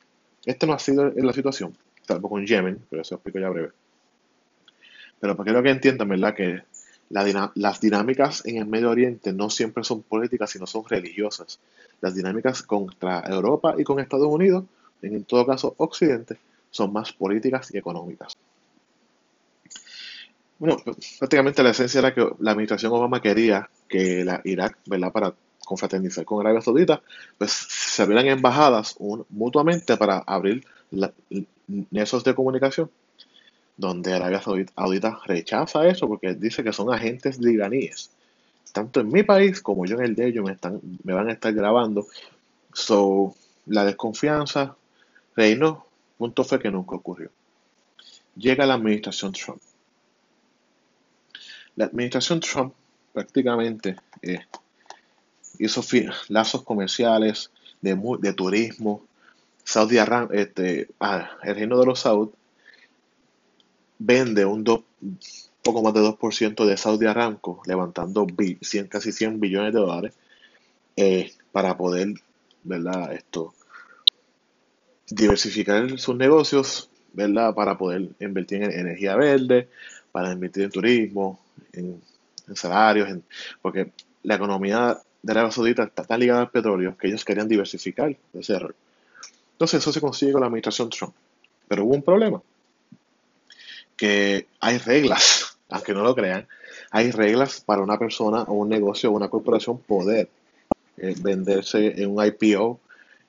Esta 0.45 0.67
no 0.67 0.73
ha 0.75 0.79
sido 0.79 1.11
la 1.11 1.33
situación, 1.33 1.77
salvo 2.07 2.29
con 2.29 2.47
Yemen, 2.47 2.81
pero 2.91 3.03
eso 3.03 3.15
lo 3.15 3.17
explico 3.19 3.39
ya 3.39 3.49
breve. 3.49 3.71
Pero 5.21 5.37
para 5.37 5.63
que 5.63 5.71
entiendan, 5.71 6.09
¿verdad? 6.09 6.35
Que 6.35 6.63
las 7.11 7.81
dinámicas 7.81 8.45
en 8.47 8.57
el 8.57 8.67
Medio 8.67 8.91
Oriente 8.91 9.33
no 9.33 9.51
siempre 9.51 9.85
son 9.85 10.03
políticas, 10.03 10.51
sino 10.51 10.67
son 10.67 10.85
religiosas. 10.89 11.61
Las 12.01 12.15
dinámicas 12.15 12.63
contra 12.63 13.23
Europa 13.27 13.75
y 13.79 13.85
con 13.85 14.01
Estados 14.01 14.27
Unidos, 14.27 14.65
en 15.03 15.25
todo 15.25 15.47
caso 15.47 15.75
Occidente, 15.79 16.37
son 16.71 16.93
más 16.93 17.13
políticas 17.13 17.73
y 17.75 17.79
económicas. 17.79 18.37
Bueno, 20.59 20.79
prácticamente 21.19 21.63
la 21.63 21.71
esencia 21.71 21.99
era 21.99 22.15
que 22.15 22.27
la 22.41 22.53
administración 22.53 22.93
Obama 22.93 23.21
quería 23.21 23.69
que 23.89 24.25
la 24.25 24.41
Irak, 24.45 24.79
¿verdad? 24.87 25.13
Para 25.13 25.35
confraternizar 25.65 26.25
con 26.25 26.41
Arabia 26.41 26.63
Saudita, 26.63 27.03
pues 27.37 27.51
se 27.53 28.03
abrieran 28.03 28.27
embajadas 28.29 28.97
mutuamente 29.29 29.97
para 29.97 30.19
abrir 30.19 30.65
la, 30.91 31.13
nexos 31.91 32.25
de 32.25 32.35
comunicación, 32.35 32.91
donde 33.77 34.15
Arabia 34.15 34.41
Saudita 34.41 35.21
rechaza 35.27 35.87
eso 35.87 36.09
porque 36.09 36.35
dice 36.35 36.65
que 36.65 36.73
son 36.73 36.93
agentes 36.93 37.39
iraníes. 37.41 38.11
Tanto 38.73 39.01
en 39.01 39.09
mi 39.09 39.23
país 39.23 39.61
como 39.61 39.87
yo 39.87 39.97
en 39.97 40.05
el 40.05 40.15
de 40.15 40.29
ellos 40.29 40.45
me, 40.45 40.53
están, 40.53 40.81
me 41.05 41.13
van 41.13 41.29
a 41.29 41.33
estar 41.33 41.53
grabando. 41.53 42.07
So, 42.73 43.35
la 43.67 43.85
desconfianza 43.85 44.77
reinó, 45.35 45.87
punto 46.19 46.45
fue 46.45 46.59
que 46.59 46.71
nunca 46.71 46.97
ocurrió. 46.97 47.31
Llega 48.37 48.67
la 48.67 48.75
administración 48.75 49.33
Trump. 49.33 49.61
La 51.75 51.87
administración 51.87 52.41
Trump 52.41 52.75
prácticamente 53.13 53.97
eh, 54.23 54.41
hizo 55.59 55.83
lazos 56.29 56.63
comerciales 56.63 57.51
de, 57.81 57.99
de 58.21 58.33
turismo. 58.33 59.03
Saudi 59.65 59.99
Arabia, 59.99 60.41
este, 60.41 60.89
ah, 61.01 61.31
el 61.43 61.55
reino 61.55 61.79
de 61.79 61.87
los 61.87 62.01
Saud 62.01 62.31
vende 63.99 64.45
un 64.45 64.65
poco 65.63 65.83
más 65.83 65.95
de 65.95 66.01
2% 66.01 66.65
de 66.65 66.77
Saudi 66.77 67.07
Aramco, 67.07 67.63
levantando 67.67 68.27
casi 68.89 69.13
100 69.13 69.41
billones 69.41 69.73
de 69.73 69.81
dólares 69.81 70.13
eh, 70.97 71.33
para 71.53 71.77
poder, 71.77 72.15
¿verdad? 72.63 73.13
Esto, 73.13 73.55
diversificar 75.09 75.99
sus 75.99 76.17
negocios, 76.17 76.91
¿verdad? 77.13 77.55
Para 77.55 77.77
poder 77.77 78.11
invertir 78.21 78.63
en 78.63 78.73
energía 78.73 79.17
verde, 79.17 79.69
para 80.13 80.33
invertir 80.33 80.65
en 80.65 80.71
turismo, 80.71 81.41
en, 81.73 82.01
salarios, 82.55 83.09
porque 83.61 83.91
la 84.23 84.37
economía 84.37 84.97
de 85.21 85.33
Arabia 85.33 85.51
Saudita 85.51 85.83
está 85.83 86.05
tan 86.05 86.21
ligada 86.21 86.43
al 86.43 86.51
petróleo 86.51 86.97
que 86.97 87.09
ellos 87.09 87.25
querían 87.25 87.49
diversificar 87.49 88.17
ese 88.33 88.55
error. 88.55 88.75
Entonces 89.53 89.81
eso 89.81 89.93
se 89.93 90.01
consigue 90.01 90.33
con 90.33 90.43
la 90.43 90.47
administración 90.47 90.91
Trump. 90.91 91.13
Pero 91.67 91.85
hubo 91.85 91.95
un 91.95 92.03
problema, 92.03 92.41
que 93.97 94.47
hay 94.61 94.79
reglas, 94.79 95.59
aunque 95.71 95.95
no 95.95 96.03
lo 96.03 96.15
crean, 96.15 96.47
hay 96.91 97.11
reglas 97.11 97.61
para 97.61 97.83
una 97.83 97.99
persona 97.99 98.43
o 98.43 98.55
un 98.55 98.69
negocio 98.69 99.11
o 99.11 99.15
una 99.15 99.29
corporación 99.29 99.79
poder 99.79 100.29
eh, 100.99 101.15
venderse 101.21 102.01
en 102.01 102.11
un 102.11 102.25
IPO 102.25 102.81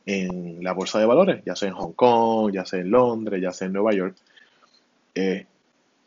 en 0.05 0.63
la 0.63 0.71
bolsa 0.71 1.00
de 1.00 1.05
valores, 1.05 1.43
ya 1.45 1.55
sea 1.55 1.67
en 1.67 1.75
Hong 1.75 1.91
Kong, 1.91 2.53
ya 2.53 2.65
sea 2.65 2.79
en 2.79 2.89
Londres, 2.89 3.41
ya 3.41 3.51
sea 3.51 3.67
en 3.67 3.74
Nueva 3.74 3.93
York. 3.93 4.15
Eh, 5.15 5.45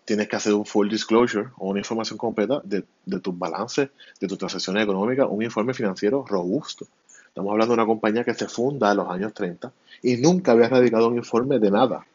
tienes 0.06 0.26
que 0.26 0.36
hacer 0.36 0.54
un 0.54 0.64
full 0.64 0.88
disclosure 0.88 1.50
o 1.58 1.68
una 1.68 1.80
información 1.80 2.16
completa 2.16 2.62
de, 2.64 2.82
tus 3.20 3.38
balances, 3.38 3.90
de 4.18 4.26
tus 4.26 4.38
transacciones 4.38 4.84
económicas, 4.84 5.26
un 5.28 5.42
informe 5.42 5.74
financiero 5.74 6.24
robusto. 6.26 6.86
Estamos 7.28 7.52
hablando 7.52 7.74
de 7.74 7.82
una 7.82 7.86
compañía 7.86 8.24
que 8.24 8.34
se 8.34 8.48
funda 8.48 8.90
en 8.90 8.96
los 8.96 9.08
años 9.08 9.34
30 9.34 9.70
y 10.02 10.16
nunca 10.16 10.52
había 10.52 10.68
radicado 10.68 11.08
un 11.08 11.16
informe 11.16 11.58
de 11.58 11.70
nada. 11.70 12.06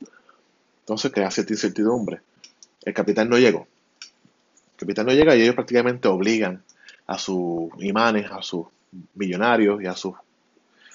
Entonces 0.80 1.12
crea 1.12 1.32
cierta 1.32 1.54
incertidumbre. 1.54 2.22
El 2.86 2.94
capital 2.94 3.30
no 3.30 3.38
llegó. 3.38 3.68
El 4.74 4.80
capital 4.80 5.08
no 5.08 5.14
llega 5.14 5.36
y 5.36 5.42
ellos 5.42 5.56
prácticamente 5.56 6.08
obligan 6.08 6.64
a 7.08 7.18
sus 7.18 7.72
imanes, 7.80 8.32
a 8.32 8.42
sus 8.42 8.68
millonarios 9.16 9.82
y 9.82 9.88
a 9.88 9.96
sus 9.96 10.14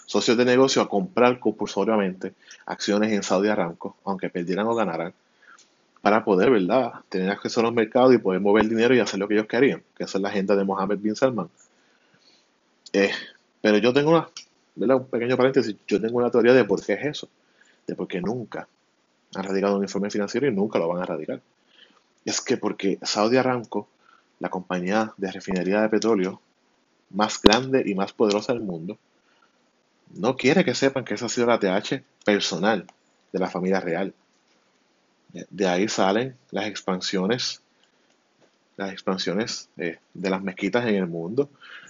socios 0.07 0.37
de 0.37 0.45
negocio 0.45 0.83
a 0.83 0.89
comprar 0.89 1.39
compulsoriamente 1.39 2.35
acciones 2.67 3.13
en 3.13 3.23
Saudi 3.23 3.49
Aramco, 3.49 3.97
aunque 4.05 4.29
perdieran 4.29 4.67
o 4.67 4.75
ganaran, 4.75 5.13
para 6.01 6.25
poder, 6.25 6.51
¿verdad?, 6.51 6.95
tener 7.09 7.31
acceso 7.31 7.61
a 7.61 7.65
los 7.65 7.73
mercados 7.73 8.15
y 8.15 8.19
poder 8.19 8.41
mover 8.41 8.69
dinero 8.69 8.95
y 8.95 9.01
hacer 9.01 9.21
lo 9.21 9.29
que 9.29 9.35
ellos 9.35 9.47
querían, 9.47 9.83
que 9.97 10.05
esa 10.05 10.19
es 10.19 10.23
la 10.23 10.31
agenda 10.31 10.57
de 10.57 10.65
Mohammed 10.65 10.99
bin 10.99 11.15
Salman. 11.15 11.49
Eh, 12.93 13.13
pero 13.61 13.79
yo 13.79 13.93
tengo 13.93 14.11
una, 14.11 14.29
un 14.95 15.07
pequeño 15.07 15.37
paréntesis, 15.37 15.77
yo 15.87 16.01
tengo 16.01 16.19
una 16.19 16.31
teoría 16.31 16.55
de 16.55 16.65
por 16.65 16.85
qué 16.85 16.95
es 16.95 17.05
eso, 17.05 17.29
de 17.87 17.95
por 17.95 18.09
qué 18.09 18.21
nunca 18.21 18.67
han 19.35 19.45
radicado 19.45 19.77
un 19.77 19.83
informe 19.83 20.11
financiero 20.11 20.49
y 20.49 20.51
nunca 20.51 20.79
lo 20.79 20.89
van 20.89 21.03
a 21.03 21.07
radicar. 21.07 21.41
Es 22.25 22.41
que 22.41 22.57
porque 22.57 22.99
Saudi 23.03 23.37
Aramco, 23.37 23.89
la 24.39 24.51
compañía 24.51 25.13
de 25.17 25.33
refinería 25.33 25.83
de 25.83 25.89
petróleo 25.89 26.41
más 27.11 27.41
grande 27.43 27.83
y 27.87 27.95
más 27.95 28.13
poderosa 28.13 28.53
del 28.53 28.63
mundo, 28.63 28.99
no 30.15 30.37
quiere 30.37 30.65
que 30.65 30.75
sepan 30.75 31.05
que 31.05 31.15
esa 31.15 31.27
ha 31.27 31.29
sido 31.29 31.47
la 31.47 31.59
TH 31.59 32.03
personal 32.25 32.87
de 33.33 33.39
la 33.39 33.51
familia 33.51 33.81
real. 33.81 34.13
De 35.51 35.69
ahí 35.69 35.89
salen 35.89 36.37
las 36.51 36.67
expansiones, 36.67 37.63
las 38.77 38.93
expansiones 38.93 39.69
eh, 39.77 39.99
de 40.15 40.31
las 40.31 40.43
mezquitas 40.43 40.87
en 40.87 40.97
el 40.97 41.07
mundo, 41.07 41.49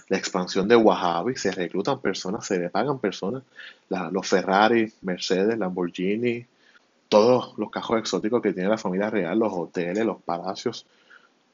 la 0.09 0.17
expansión 0.17 0.67
de 0.67 0.75
Wahhabi, 0.75 1.35
se 1.35 1.51
reclutan 1.51 2.01
personas, 2.01 2.45
se 2.45 2.59
le 2.59 2.69
pagan 2.69 2.99
personas, 2.99 3.43
los 3.89 4.27
Ferrari, 4.27 4.91
Mercedes, 5.01 5.57
Lamborghini, 5.57 6.45
todos 7.11 7.57
los 7.57 7.69
cajos 7.69 7.99
exóticos 7.99 8.41
que 8.41 8.53
tiene 8.53 8.69
la 8.69 8.77
familia 8.77 9.09
real, 9.09 9.37
los 9.37 9.51
hoteles, 9.51 10.05
los 10.05 10.21
palacios, 10.21 10.85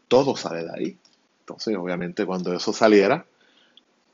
todo 0.07 0.35
sale 0.35 0.63
de 0.63 0.71
ahí. 0.71 0.97
Entonces, 1.39 1.75
obviamente, 1.75 2.27
cuando 2.27 2.53
eso 2.53 2.71
saliera, 2.71 3.25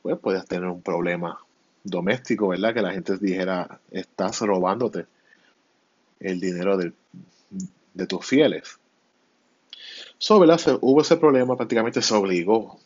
pues 0.01 0.17
puedes 0.19 0.45
tener 0.45 0.69
un 0.69 0.81
problema 0.81 1.37
doméstico, 1.83 2.47
¿verdad? 2.47 2.73
Que 2.73 2.81
la 2.81 2.93
gente 2.93 3.17
dijera, 3.17 3.81
estás 3.91 4.39
robándote 4.39 5.05
el 6.21 6.39
dinero 6.39 6.77
de 6.77 8.07
tus 8.07 8.25
fieles. 8.25 8.79
So, 10.19 10.37
hubo 10.79 11.01
ese 11.01 11.17
problema, 11.17 11.57
prácticamente 11.57 12.01
se 12.01 12.13
obligó 12.13 12.79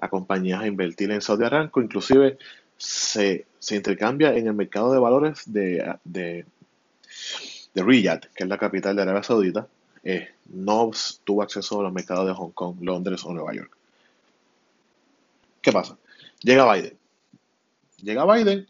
a 0.00 0.08
compañías 0.08 0.62
a 0.62 0.66
invertir 0.66 1.10
en 1.10 1.20
Saudi 1.20 1.44
Aramco, 1.44 1.82
inclusive 1.82 2.38
se, 2.78 3.44
intercambia 3.70 4.34
en 4.34 4.46
el 4.46 4.54
mercado 4.54 4.90
de 4.90 4.98
valores 4.98 5.42
de, 5.44 6.46
Riyadh, 7.82 8.26
que 8.34 8.44
es 8.44 8.48
la 8.48 8.58
capital 8.58 8.96
de 8.96 9.02
Arabia 9.02 9.22
Saudita, 9.22 9.68
eh, 10.04 10.28
no 10.46 10.90
tuvo 11.24 11.42
acceso 11.42 11.80
a 11.80 11.82
los 11.84 11.92
mercados 11.92 12.26
de 12.26 12.34
Hong 12.34 12.52
Kong, 12.52 12.76
Londres 12.80 13.24
o 13.24 13.32
Nueva 13.32 13.54
York. 13.54 13.76
¿Qué 15.60 15.72
pasa? 15.72 15.98
Llega 16.42 16.72
Biden 16.72 16.98
Llega 18.02 18.32
Biden, 18.32 18.68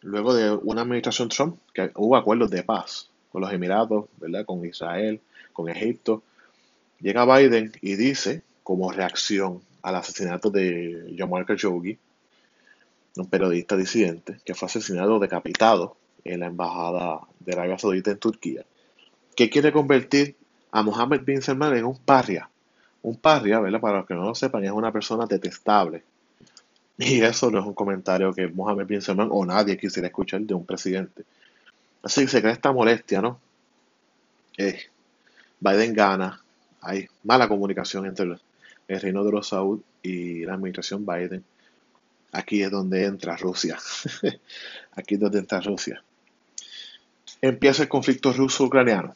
luego 0.00 0.32
de 0.34 0.52
una 0.52 0.82
administración 0.82 1.28
Trump, 1.28 1.58
que 1.74 1.90
hubo 1.96 2.16
acuerdos 2.16 2.50
de 2.50 2.62
paz 2.62 3.10
con 3.32 3.42
los 3.42 3.52
Emiratos, 3.52 4.06
¿verdad? 4.18 4.44
con 4.44 4.64
Israel, 4.64 5.20
con 5.52 5.68
Egipto. 5.68 6.22
Llega 7.00 7.24
Biden 7.24 7.72
y 7.80 7.96
dice, 7.96 8.42
como 8.62 8.92
reacción 8.92 9.60
al 9.82 9.96
asesinato 9.96 10.50
de 10.50 11.12
Jamal 11.18 11.44
Khashoggi, 11.44 11.98
un 13.16 13.26
periodista 13.26 13.76
disidente, 13.76 14.38
que 14.44 14.54
fue 14.54 14.66
asesinado, 14.66 15.18
decapitado 15.18 15.96
en 16.24 16.40
la 16.40 16.46
embajada 16.46 17.20
de 17.44 17.52
Arabia 17.52 17.78
Saudita 17.78 18.10
en 18.10 18.18
Turquía, 18.18 18.64
que 19.36 19.50
quiere 19.50 19.72
convertir 19.72 20.36
a 20.70 20.82
Mohammed 20.82 21.22
bin 21.22 21.42
Salman 21.42 21.76
en 21.76 21.84
un 21.84 21.98
parria. 21.98 22.48
Un 23.02 23.16
parria, 23.16 23.60
¿verdad? 23.60 23.80
Para 23.80 23.98
los 23.98 24.06
que 24.06 24.14
no 24.14 24.24
lo 24.24 24.34
sepan, 24.34 24.64
es 24.64 24.70
una 24.70 24.92
persona 24.92 25.26
detestable, 25.26 26.04
y 26.98 27.20
eso 27.22 27.50
no 27.50 27.58
es 27.58 27.66
un 27.66 27.74
comentario 27.74 28.32
que 28.32 28.48
Mohamed 28.48 28.86
Bin 28.86 29.02
Salman 29.02 29.28
o 29.30 29.44
nadie 29.44 29.76
quisiera 29.76 30.08
escuchar 30.08 30.42
de 30.42 30.54
un 30.54 30.64
presidente. 30.64 31.24
Así 32.02 32.22
que 32.22 32.28
se 32.28 32.40
crea 32.40 32.52
esta 32.52 32.72
molestia, 32.72 33.20
¿no? 33.20 33.40
Eh, 34.56 34.78
Biden 35.58 35.94
gana, 35.94 36.42
hay 36.80 37.08
mala 37.22 37.48
comunicación 37.48 38.06
entre 38.06 38.36
el 38.88 39.00
Reino 39.00 39.24
de 39.24 39.32
los 39.32 39.48
Saud 39.48 39.80
y 40.02 40.44
la 40.44 40.54
administración 40.54 41.06
Biden. 41.06 41.44
Aquí 42.32 42.62
es 42.62 42.70
donde 42.70 43.04
entra 43.04 43.36
Rusia. 43.36 43.78
Aquí 44.92 45.14
es 45.14 45.20
donde 45.20 45.38
entra 45.38 45.60
Rusia. 45.60 46.02
Empieza 47.40 47.82
el 47.82 47.88
conflicto 47.88 48.32
ruso-ucraniano. 48.32 49.14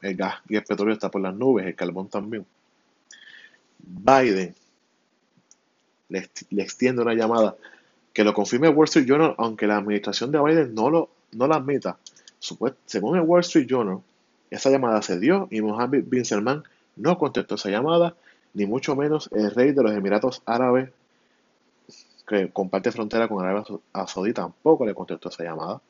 el 0.00 0.14
gas 0.14 0.36
y 0.48 0.56
el 0.56 0.64
petróleo 0.64 0.94
está 0.94 1.10
por 1.10 1.20
las 1.20 1.34
nubes, 1.34 1.66
el 1.66 1.74
carbón 1.74 2.08
también. 2.08 2.46
Biden 3.78 4.54
le, 6.08 6.28
extiende 6.56 7.02
una 7.02 7.14
llamada 7.14 7.56
que 8.12 8.24
lo 8.24 8.34
confirme 8.34 8.68
Wall 8.68 8.86
Street 8.86 9.06
Journal, 9.06 9.34
aunque 9.38 9.66
la 9.66 9.76
administración 9.76 10.30
de 10.32 10.40
Biden 10.40 10.74
no 10.74 10.90
lo, 10.90 11.10
no 11.32 11.46
la 11.46 11.56
admita. 11.56 11.98
Según 12.38 13.16
el 13.16 13.22
Wall 13.22 13.40
Street 13.40 13.66
Journal, 13.68 14.00
esa 14.50 14.70
llamada 14.70 15.02
se 15.02 15.18
dio 15.18 15.48
y 15.50 15.60
Mohammed 15.60 16.04
bin 16.06 16.24
Salman 16.24 16.64
no 16.96 17.18
contestó 17.18 17.56
esa 17.56 17.70
llamada, 17.70 18.14
ni 18.54 18.66
mucho 18.66 18.96
menos 18.96 19.28
el 19.32 19.50
rey 19.52 19.72
de 19.72 19.82
los 19.82 19.92
Emiratos 19.92 20.42
Árabes, 20.46 20.90
que 22.26 22.50
comparte 22.50 22.92
frontera 22.92 23.28
con 23.28 23.44
Arabia 23.44 23.64
Saudí, 24.06 24.32
tampoco 24.32 24.84
le 24.84 24.94
contestó 24.94 25.28
esa 25.28 25.44
llamada. 25.44 25.80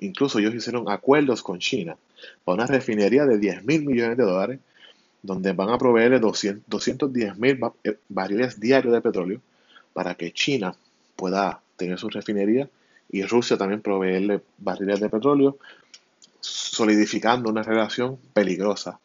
Incluso 0.00 0.38
ellos 0.38 0.54
hicieron 0.54 0.88
acuerdos 0.90 1.42
con 1.42 1.58
China 1.58 1.96
para 2.44 2.54
una 2.54 2.66
refinería 2.66 3.26
de 3.26 3.38
10 3.38 3.64
mil 3.64 3.84
millones 3.84 4.16
de 4.16 4.24
dólares 4.24 4.60
donde 5.22 5.52
van 5.52 5.70
a 5.70 5.78
proveerle 5.78 6.20
210 6.20 7.38
mil 7.38 7.60
eh, 7.84 7.98
barriles 8.08 8.60
diarios 8.60 8.92
de 8.92 9.00
petróleo 9.00 9.40
para 9.92 10.14
que 10.14 10.32
China 10.32 10.74
pueda 11.16 11.60
tener 11.76 11.98
su 11.98 12.08
refinería 12.08 12.68
y 13.10 13.22
Rusia 13.22 13.56
también 13.56 13.80
proveerle 13.80 14.42
barriles 14.58 15.00
de 15.00 15.08
petróleo, 15.08 15.56
solidificando 16.40 17.50
una 17.50 17.62
relación 17.62 18.18
peligrosa 18.32 19.00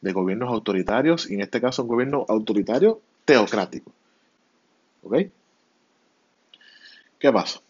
de 0.00 0.12
gobiernos 0.12 0.50
autoritarios 0.50 1.30
y 1.30 1.34
en 1.34 1.40
este 1.40 1.60
caso 1.60 1.82
un 1.82 1.88
gobierno 1.88 2.26
autoritario 2.28 3.00
teocrático. 3.24 3.92
¿Ok? 5.02 5.16
¿Qué 7.18 7.32
pasa? 7.32 7.60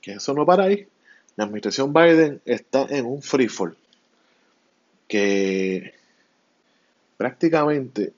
Que 0.00 0.12
eso 0.14 0.34
no 0.34 0.44
para 0.44 0.64
ahí. 0.64 0.88
La 1.36 1.44
administración 1.44 1.92
Biden 1.92 2.40
está 2.44 2.86
en 2.88 3.06
un 3.06 3.22
free 3.22 3.48
fall 3.48 3.76
que 5.08 5.94
Prácticamente, 7.16 8.12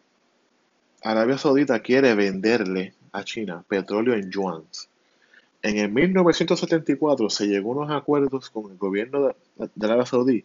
Arabia 1.02 1.38
Saudita 1.38 1.80
quiere 1.80 2.14
venderle 2.14 2.94
a 3.12 3.24
China 3.24 3.62
petróleo 3.68 4.14
en 4.14 4.30
yuan. 4.30 4.64
En 5.62 5.78
el 5.78 5.90
1974 5.90 7.28
se 7.30 7.46
llegó 7.46 7.72
a 7.72 7.76
unos 7.84 7.96
acuerdos 7.96 8.50
con 8.50 8.70
el 8.70 8.78
gobierno 8.78 9.34
de, 9.56 9.84
Arabia 9.84 10.06
Saudí 10.06 10.44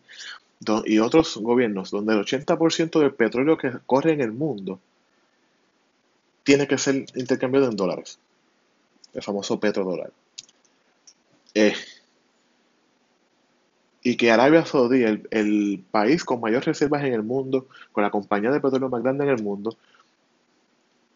y 0.86 1.00
otros 1.00 1.38
gobiernos 1.38 1.92
donde 1.92 2.14
el 2.14 2.20
80% 2.20 3.00
del 3.00 3.14
petróleo 3.14 3.58
que 3.58 3.72
corre 3.86 4.14
en 4.14 4.22
el 4.22 4.32
mundo 4.32 4.80
tiene 6.44 6.68
que 6.68 6.78
ser 6.78 7.06
intercambiado 7.16 7.68
en 7.68 7.76
dólares. 7.76 8.20
El 9.14 9.24
famoso 9.24 9.60
petrodólar. 9.60 10.12
Eh, 11.54 11.74
y 14.04 14.18
que 14.18 14.32
Arabia 14.32 14.66
Saudí, 14.66 15.04
el, 15.04 15.84
país 15.92 16.24
con 16.24 16.42
mayor 16.42 16.66
reservas 16.66 17.04
en 17.04 17.14
el 17.14 17.24
mundo, 17.24 17.68
con 17.92 18.04
la 18.04 18.10
compañía 18.10 18.52
de 18.52 18.60
petróleo 18.60 18.90
más 18.90 19.04
grande 19.04 19.26
en 19.26 19.30
el 19.30 19.44
mundo, 19.44 19.78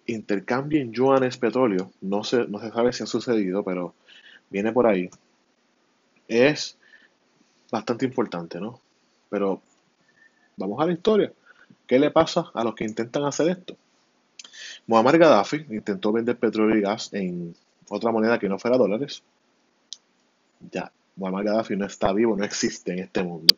intercambie 0.05 0.81
en 0.81 0.93
yuanes 0.93 1.37
petróleo, 1.37 1.91
no 2.01 2.23
se, 2.23 2.47
no 2.47 2.59
se 2.59 2.69
sabe 2.69 2.93
si 2.93 3.03
ha 3.03 3.07
sucedido, 3.07 3.63
pero 3.63 3.95
viene 4.51 4.71
por 4.71 4.85
ahí, 4.85 5.09
es 6.27 6.77
bastante 7.71 8.05
importante, 8.05 8.59
¿no? 8.59 8.79
Pero 9.29 9.61
vamos 10.57 10.79
a 10.79 10.85
la 10.85 10.93
historia. 10.93 11.33
¿Qué 11.87 11.97
le 11.97 12.11
pasa 12.11 12.51
a 12.53 12.63
los 12.63 12.75
que 12.75 12.83
intentan 12.83 13.23
hacer 13.25 13.49
esto? 13.49 13.75
Muammar 14.85 15.17
Gaddafi 15.17 15.65
intentó 15.71 16.11
vender 16.11 16.37
petróleo 16.37 16.77
y 16.77 16.81
gas 16.81 17.11
en 17.13 17.55
otra 17.89 18.11
moneda 18.11 18.37
que 18.37 18.49
no 18.49 18.59
fuera 18.59 18.77
dólares. 18.77 19.23
Ya 20.71 20.91
Muammar 21.15 21.45
Gaddafi 21.45 21.75
no 21.75 21.85
está 21.85 22.11
vivo, 22.11 22.35
no 22.35 22.43
existe 22.43 22.91
en 22.91 22.99
este 22.99 23.23
mundo. 23.23 23.55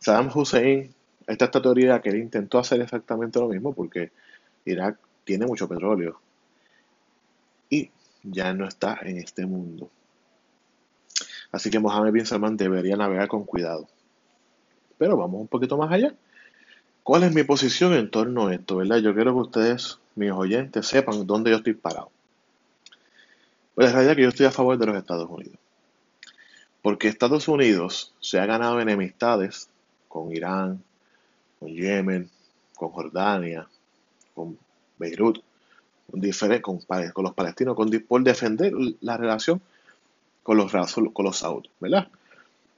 Saddam 0.00 0.30
Hussein, 0.34 0.94
esta, 1.26 1.50
teoría 1.50 2.00
que 2.00 2.10
él 2.10 2.16
intentó 2.16 2.58
hacer 2.58 2.80
exactamente 2.80 3.40
lo 3.40 3.48
mismo 3.48 3.72
porque 3.72 4.12
Irak 4.64 4.98
tiene 5.24 5.46
mucho 5.46 5.68
petróleo 5.68 6.20
y 7.68 7.90
ya 8.22 8.52
no 8.52 8.66
está 8.66 8.98
en 9.02 9.18
este 9.18 9.46
mundo. 9.46 9.90
Así 11.50 11.70
que 11.70 11.78
Mohammed 11.78 12.12
bin 12.12 12.26
Salman 12.26 12.56
debería 12.56 12.96
navegar 12.96 13.28
con 13.28 13.44
cuidado. 13.44 13.88
Pero 14.98 15.16
vamos 15.16 15.40
un 15.40 15.48
poquito 15.48 15.76
más 15.76 15.90
allá. 15.90 16.14
¿Cuál 17.02 17.22
es 17.22 17.34
mi 17.34 17.44
posición 17.44 17.94
en 17.94 18.10
torno 18.10 18.48
a 18.48 18.54
esto? 18.54 18.76
¿verdad? 18.76 18.98
Yo 18.98 19.14
quiero 19.14 19.32
que 19.32 19.40
ustedes, 19.40 19.98
mis 20.14 20.32
oyentes, 20.32 20.86
sepan 20.86 21.26
dónde 21.26 21.50
yo 21.50 21.56
estoy 21.56 21.74
parado. 21.74 22.10
Pues 23.74 23.88
la 23.88 23.92
realidad 23.92 24.12
es 24.12 24.16
que 24.16 24.22
yo 24.22 24.28
estoy 24.28 24.46
a 24.46 24.50
favor 24.50 24.78
de 24.78 24.86
los 24.86 24.96
Estados 24.96 25.28
Unidos. 25.30 25.58
Porque 26.86 27.08
Estados 27.08 27.48
Unidos 27.48 28.14
se 28.20 28.38
ha 28.38 28.46
ganado 28.46 28.80
enemistades 28.80 29.68
con 30.06 30.30
Irán, 30.30 30.84
con 31.58 31.74
Yemen, 31.74 32.30
con 32.76 32.90
Jordania, 32.90 33.66
con 34.36 34.56
Beirut, 34.96 35.40
con, 36.08 36.22
los 37.24 37.34
palestinos, 37.34 37.74
con, 37.74 37.90
por 38.06 38.22
defender 38.22 38.72
la 39.00 39.16
relación 39.16 39.60
con 40.44 40.58
los, 40.58 40.70
con 41.12 41.24
los 41.24 41.36
saudíes, 41.36 41.72
¿verdad? 41.80 42.06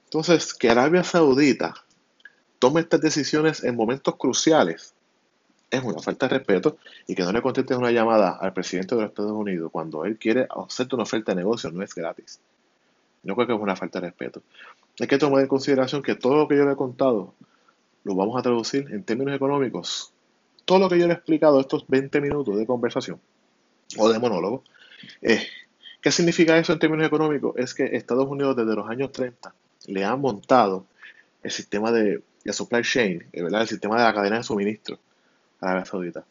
Entonces, 0.04 0.54
que 0.54 0.70
Arabia 0.70 1.04
Saudita 1.04 1.74
tome 2.58 2.80
estas 2.80 3.02
decisiones 3.02 3.62
en 3.62 3.76
momentos 3.76 4.16
cruciales 4.16 4.94
es 5.70 5.82
una 5.82 6.00
falta 6.00 6.28
de 6.28 6.38
respeto 6.38 6.78
y 7.06 7.14
que 7.14 7.24
no 7.24 7.32
le 7.32 7.42
contestes 7.42 7.76
una 7.76 7.90
llamada 7.90 8.38
al 8.40 8.54
presidente 8.54 8.94
de 8.94 9.02
los 9.02 9.10
Estados 9.10 9.32
Unidos 9.32 9.70
cuando 9.70 10.06
él 10.06 10.16
quiere 10.16 10.48
hacerte 10.48 10.94
una 10.94 11.04
oferta 11.04 11.32
de 11.32 11.42
negocio 11.42 11.70
no 11.70 11.82
es 11.82 11.94
gratis. 11.94 12.40
No 13.22 13.34
creo 13.34 13.46
que 13.46 13.54
es 13.54 13.60
una 13.60 13.76
falta 13.76 14.00
de 14.00 14.08
respeto. 14.08 14.42
Hay 15.00 15.06
que 15.06 15.18
tomar 15.18 15.42
en 15.42 15.48
consideración 15.48 16.02
que 16.02 16.14
todo 16.14 16.36
lo 16.36 16.48
que 16.48 16.56
yo 16.56 16.64
le 16.64 16.72
he 16.72 16.76
contado 16.76 17.34
lo 18.04 18.14
vamos 18.14 18.38
a 18.38 18.42
traducir 18.42 18.86
en 18.90 19.04
términos 19.04 19.34
económicos. 19.34 20.12
Todo 20.64 20.78
lo 20.78 20.88
que 20.88 20.98
yo 20.98 21.06
le 21.06 21.12
he 21.12 21.16
explicado 21.16 21.60
estos 21.60 21.86
20 21.88 22.20
minutos 22.20 22.56
de 22.56 22.66
conversación 22.66 23.20
o 23.96 24.08
de 24.08 24.18
monólogo, 24.18 24.64
eh, 25.22 25.46
¿qué 26.00 26.10
significa 26.10 26.58
eso 26.58 26.72
en 26.72 26.78
términos 26.78 27.06
económicos? 27.06 27.54
Es 27.56 27.74
que 27.74 27.96
Estados 27.96 28.26
Unidos 28.26 28.56
desde 28.56 28.74
los 28.74 28.88
años 28.88 29.12
30 29.12 29.54
le 29.86 30.04
ha 30.04 30.14
montado 30.16 30.86
el 31.42 31.50
sistema 31.50 31.92
de, 31.92 32.22
supply 32.50 32.82
chain, 32.82 33.26
eh, 33.32 33.42
el 33.42 33.68
sistema 33.68 33.98
de 33.98 34.04
la 34.04 34.14
cadena 34.14 34.36
de 34.38 34.42
suministro 34.42 34.98
a 35.60 35.66
Arabia 35.66 35.84
Saudita. 35.84 36.24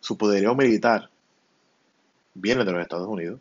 Su 0.00 0.16
poderío 0.16 0.54
militar 0.54 1.10
viene 2.34 2.64
de 2.64 2.72
los 2.72 2.82
Estados 2.82 3.08
Unidos. 3.08 3.40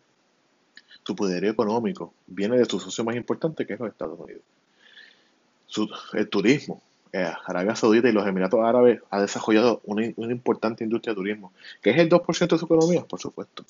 Su 1.07 1.15
poderío 1.15 1.51
económico 1.51 2.13
viene 2.27 2.57
de 2.57 2.65
su 2.65 2.81
socio 2.81 3.05
más 3.05 3.15
importante, 3.15 3.65
que 3.65 3.75
es 3.75 3.79
los 3.79 3.87
Estados 3.87 4.19
Unidos. 4.19 4.41
el 6.11 6.27
turismo. 6.27 6.81
Eh, 7.13 7.31
Arabia 7.45 7.77
Saudita 7.77 8.09
y 8.09 8.11
los 8.11 8.27
Emiratos 8.27 8.59
Árabes 8.59 8.99
ha 9.09 9.21
desarrollado 9.21 9.79
una, 9.85 10.03
importante 10.03 10.83
industria 10.83 11.13
de 11.13 11.15
turismo, 11.15 11.53
que 11.81 11.91
es 11.91 11.97
el 11.99 12.09
2% 12.09 12.49
de 12.49 12.57
su 12.57 12.65
economía, 12.65 13.05
por 13.05 13.21
supuesto, 13.21 13.63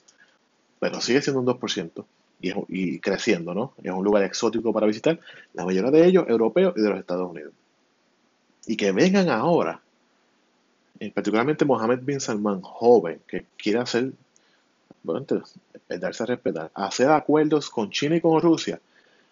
pero 0.80 1.00
sigue 1.00 1.21
siendo 1.21 1.41
un 1.41 1.45
2% 1.45 2.06
y, 2.41 2.54
y 2.69 3.00
creciendo, 3.00 3.54
¿no? 3.54 3.73
Es 3.84 3.91
un 3.91 4.04
lugar 4.04 4.23
exótico 4.23 4.73
para 4.73 4.88
visitar, 4.88 5.19
la 5.54 5.63
mayoría 5.63 5.91
de 5.91 6.08
ellos 6.08 6.26
europeos 6.28 6.73
y 6.76 6.82
de 6.82 6.89
los 6.89 6.97
Estados 6.97 7.30
Unidos. 7.30 7.54
Y 8.65 8.78
que 8.78 8.91
vengan 8.91 9.30
ahora 9.30 9.80
particularmente 11.13 11.65
Mohammed 11.65 12.00
bin 12.02 12.19
Salman, 12.19 12.62
joven, 12.62 13.21
que 13.28 13.45
quiere 13.58 13.78
hacer, 13.78 14.13
bueno, 15.08 15.26
darse 15.88 16.24
a 16.24 16.26
respetar, 16.26 16.72
hacer 16.74 17.10
acuerdos 17.10 17.70
con 17.70 17.89
China 17.89 18.17
y 18.17 18.22
con 18.22 18.39
Rusia, 18.41 18.80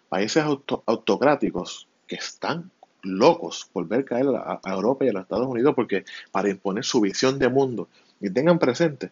países 0.08 0.42
autocráticos 0.42 1.86
que 2.06 2.16
están 2.16 2.70
locos 3.02 3.68
por 3.72 3.86
ver 3.86 4.04
caer 4.04 4.26
a, 4.26 4.60
Europa 4.64 5.04
y 5.04 5.08
a 5.08 5.12
los 5.12 5.22
Estados 5.22 5.46
Unidos 5.46 5.74
porque 5.74 6.04
para 6.30 6.48
imponer 6.48 6.84
su 6.84 7.00
visión 7.00 7.38
de 7.38 7.48
mundo. 7.48 7.88
Y 8.20 8.30
tengan 8.30 8.58
presente, 8.58 9.10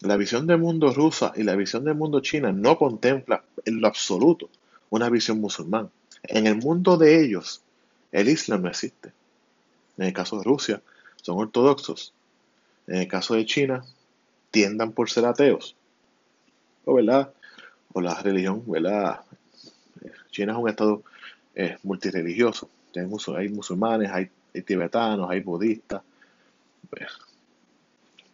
la 0.00 0.16
visión 0.16 0.46
de 0.46 0.56
mundo 0.56 0.92
rusa 0.92 1.32
y 1.36 1.44
la 1.44 1.54
visión 1.54 1.84
del 1.84 1.94
mundo 1.94 2.20
china 2.20 2.52
no 2.52 2.76
contempla 2.76 3.44
en 3.64 3.80
lo 3.80 3.86
absoluto 3.86 4.50
una 4.90 5.08
visión 5.08 5.40
musulmán. 5.40 5.90
En 6.22 6.46
el 6.46 6.56
mundo 6.56 6.96
de 6.96 7.22
ellos, 7.24 7.62
el 8.12 8.28
Islam 8.28 8.62
no 8.62 8.68
existe. 8.68 9.12
En 9.98 10.06
el 10.06 10.12
caso 10.12 10.38
de 10.38 10.44
Rusia, 10.44 10.82
son 11.22 11.38
ortodoxos. 11.38 12.12
En 12.86 12.96
el 12.96 13.08
caso 13.08 13.34
de 13.34 13.46
China, 13.46 13.84
tiendan 14.56 14.92
por 14.92 15.10
ser 15.10 15.26
ateos. 15.26 15.76
O, 16.86 16.94
¿verdad? 16.94 17.30
o 17.92 18.00
la 18.00 18.14
religión, 18.22 18.62
¿verdad? 18.66 19.20
China 20.30 20.52
es 20.52 20.58
un 20.58 20.70
estado 20.70 21.02
eh, 21.54 21.76
multireligioso. 21.82 22.70
Hay 23.36 23.50
musulmanes, 23.50 24.10
hay, 24.10 24.30
tibetanos, 24.62 25.28
hay 25.30 25.40
budistas. 25.40 26.00
Pues, 26.88 27.06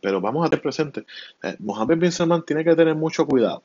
pero 0.01 0.21
vamos 0.21 0.47
a 0.47 0.51
tener 0.51 0.63
presente, 0.63 1.05
eh, 1.43 1.57
Mohammed 1.59 1.99
bin 1.99 2.13
Salman 2.13 2.45
tiene 2.45 2.63
que 2.63 2.77
tener 2.77 2.95
mucho 2.95 3.27
cuidado. 3.27 3.65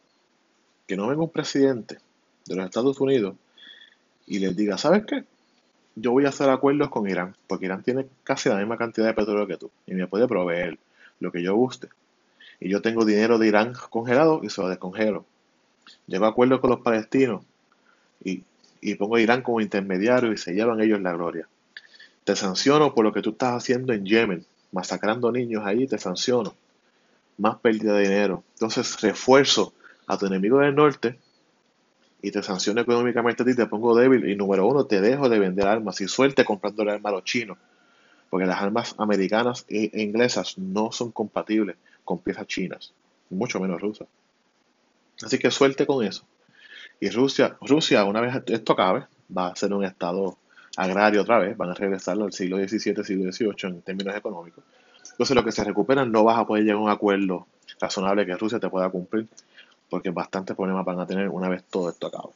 Que 0.87 0.97
no 0.97 1.07
venga 1.07 1.21
un 1.21 1.29
presidente 1.29 1.99
de 2.47 2.55
los 2.55 2.65
Estados 2.65 2.99
Unidos 2.99 3.35
y 4.25 4.39
les 4.39 4.55
diga, 4.55 4.79
¿sabes 4.79 5.05
qué? 5.05 5.25
yo 5.93 6.11
voy 6.11 6.25
a 6.25 6.29
hacer 6.29 6.49
acuerdos 6.49 6.89
con 6.89 7.07
Irán, 7.07 7.35
porque 7.45 7.65
Irán 7.65 7.83
tiene 7.83 8.07
casi 8.23 8.49
la 8.49 8.57
misma 8.57 8.77
cantidad 8.77 9.05
de 9.05 9.13
petróleo 9.13 9.45
que 9.45 9.57
tú 9.57 9.69
y 9.85 9.93
me 9.93 10.07
puede 10.07 10.27
proveer 10.27 10.79
lo 11.19 11.31
que 11.31 11.43
yo 11.43 11.55
guste. 11.55 11.89
Y 12.59 12.69
yo 12.69 12.81
tengo 12.81 13.05
dinero 13.05 13.37
de 13.37 13.47
Irán 13.47 13.73
congelado 13.89 14.41
y 14.43 14.49
se 14.49 14.61
lo 14.61 14.69
descongelo. 14.69 15.25
Llego 16.07 16.25
a 16.25 16.29
acuerdos 16.29 16.59
con 16.59 16.71
los 16.71 16.81
palestinos 16.81 17.43
y, 18.23 18.43
y 18.81 18.95
pongo 18.95 19.15
a 19.15 19.21
Irán 19.21 19.41
como 19.41 19.61
intermediario 19.61 20.31
y 20.31 20.37
se 20.37 20.53
llevan 20.53 20.81
ellos 20.81 21.01
la 21.01 21.13
gloria. 21.13 21.47
Te 22.23 22.35
sanciono 22.35 22.93
por 22.93 23.05
lo 23.05 23.13
que 23.13 23.21
tú 23.21 23.31
estás 23.31 23.53
haciendo 23.53 23.93
en 23.93 24.05
Yemen, 24.05 24.45
masacrando 24.71 25.31
niños 25.31 25.63
ahí, 25.65 25.87
te 25.87 25.97
sanciono. 25.97 26.55
Más 27.37 27.57
pérdida 27.59 27.93
de 27.93 28.03
dinero. 28.03 28.43
Entonces 28.53 28.99
refuerzo 29.01 29.73
a 30.07 30.17
tu 30.17 30.25
enemigo 30.25 30.59
del 30.59 30.75
norte 30.75 31.19
y 32.21 32.31
te 32.31 32.41
sanciono 32.41 32.81
económicamente 32.81 33.43
a 33.43 33.45
ti, 33.45 33.55
te 33.55 33.67
pongo 33.67 33.95
débil 33.95 34.27
y 34.27 34.35
número 34.35 34.65
uno, 34.65 34.85
te 34.85 34.99
dejo 34.99 35.29
de 35.29 35.37
vender 35.37 35.67
armas 35.67 36.01
y 36.01 36.07
suelte 36.07 36.43
comprando 36.43 36.81
armas 36.83 37.05
a 37.05 37.15
los 37.15 37.23
chinos, 37.23 37.57
porque 38.29 38.47
las 38.47 38.59
armas 38.59 38.95
americanas 38.97 39.65
e 39.69 40.01
inglesas 40.01 40.57
no 40.57 40.91
son 40.91 41.11
compatibles 41.11 41.77
con 42.07 42.19
piezas 42.19 42.47
chinas, 42.47 42.93
mucho 43.29 43.59
menos 43.59 43.81
rusas. 43.81 44.07
Así 45.21 45.37
que 45.37 45.51
suelte 45.51 45.85
con 45.85 46.05
eso. 46.05 46.23
Y 47.01 47.09
Rusia, 47.09 47.57
Rusia, 47.59 48.05
una 48.05 48.21
vez 48.21 48.33
esto 48.47 48.73
acabe, 48.73 49.07
va 49.35 49.47
a 49.47 49.55
ser 49.57 49.73
un 49.73 49.83
estado 49.83 50.37
agrario 50.77 51.21
otra 51.21 51.37
vez, 51.37 51.57
van 51.57 51.71
a 51.71 51.73
regresar 51.73 52.17
al 52.21 52.31
siglo 52.31 52.57
XVII, 52.57 53.03
siglo 53.03 53.31
XVIII 53.31 53.55
en 53.63 53.81
términos 53.81 54.15
económicos. 54.15 54.63
Entonces 55.11 55.35
lo 55.35 55.43
que 55.43 55.51
se 55.51 55.65
recupera 55.65 56.05
no 56.05 56.23
vas 56.23 56.39
a 56.39 56.47
poder 56.47 56.63
llegar 56.63 56.77
a 56.77 56.83
un 56.83 56.89
acuerdo 56.89 57.45
razonable 57.81 58.25
que 58.25 58.37
Rusia 58.37 58.59
te 58.59 58.69
pueda 58.69 58.89
cumplir 58.89 59.27
porque 59.89 60.11
bastantes 60.11 60.55
problemas 60.55 60.85
van 60.85 61.01
a 61.01 61.05
tener 61.05 61.27
una 61.27 61.49
vez 61.49 61.65
todo 61.69 61.89
esto 61.89 62.07
acabe. 62.07 62.33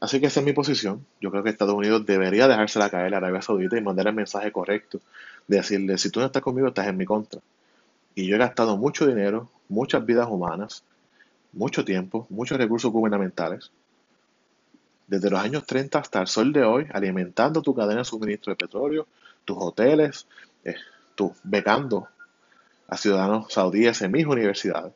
Así 0.00 0.18
que 0.18 0.26
esa 0.26 0.40
es 0.40 0.46
mi 0.46 0.54
posición. 0.54 1.04
Yo 1.20 1.30
creo 1.30 1.42
que 1.42 1.50
Estados 1.50 1.74
Unidos 1.74 2.06
debería 2.06 2.48
dejársela 2.48 2.88
caer 2.88 3.12
a 3.12 3.18
Arabia 3.18 3.42
Saudita 3.42 3.76
y 3.76 3.82
mandar 3.82 4.06
el 4.06 4.14
mensaje 4.14 4.50
correcto 4.50 4.98
de 5.46 5.58
decirle, 5.58 5.98
si 5.98 6.08
tú 6.10 6.20
no 6.20 6.26
estás 6.26 6.42
conmigo, 6.42 6.68
estás 6.68 6.88
en 6.88 6.96
mi 6.96 7.04
contra. 7.04 7.40
Y 8.14 8.26
yo 8.26 8.36
he 8.36 8.38
gastado 8.38 8.76
mucho 8.76 9.06
dinero, 9.06 9.50
muchas 9.68 10.04
vidas 10.04 10.28
humanas, 10.28 10.84
mucho 11.52 11.84
tiempo, 11.84 12.26
muchos 12.30 12.58
recursos 12.58 12.90
gubernamentales, 12.92 13.70
desde 15.06 15.30
los 15.30 15.40
años 15.40 15.66
30 15.66 15.98
hasta 15.98 16.20
el 16.20 16.26
sol 16.26 16.52
de 16.52 16.64
hoy, 16.64 16.86
alimentando 16.92 17.60
tu 17.60 17.74
cadena 17.74 18.00
de 18.00 18.04
suministro 18.04 18.52
de 18.52 18.56
petróleo, 18.56 19.06
tus 19.44 19.56
hoteles, 19.60 20.26
eh, 20.64 20.74
becando 21.42 22.08
a 22.88 22.96
ciudadanos 22.96 23.52
saudíes 23.52 24.02
en 24.02 24.12
mis 24.12 24.26
universidades. 24.26 24.92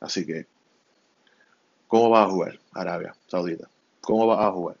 Así 0.00 0.26
que, 0.26 0.46
¿cómo 1.86 2.10
va 2.10 2.22
a 2.22 2.28
jugar 2.28 2.58
Arabia 2.72 3.14
Saudita? 3.26 3.68
¿Cómo 4.00 4.26
va 4.26 4.46
a 4.46 4.52
jugar? 4.52 4.76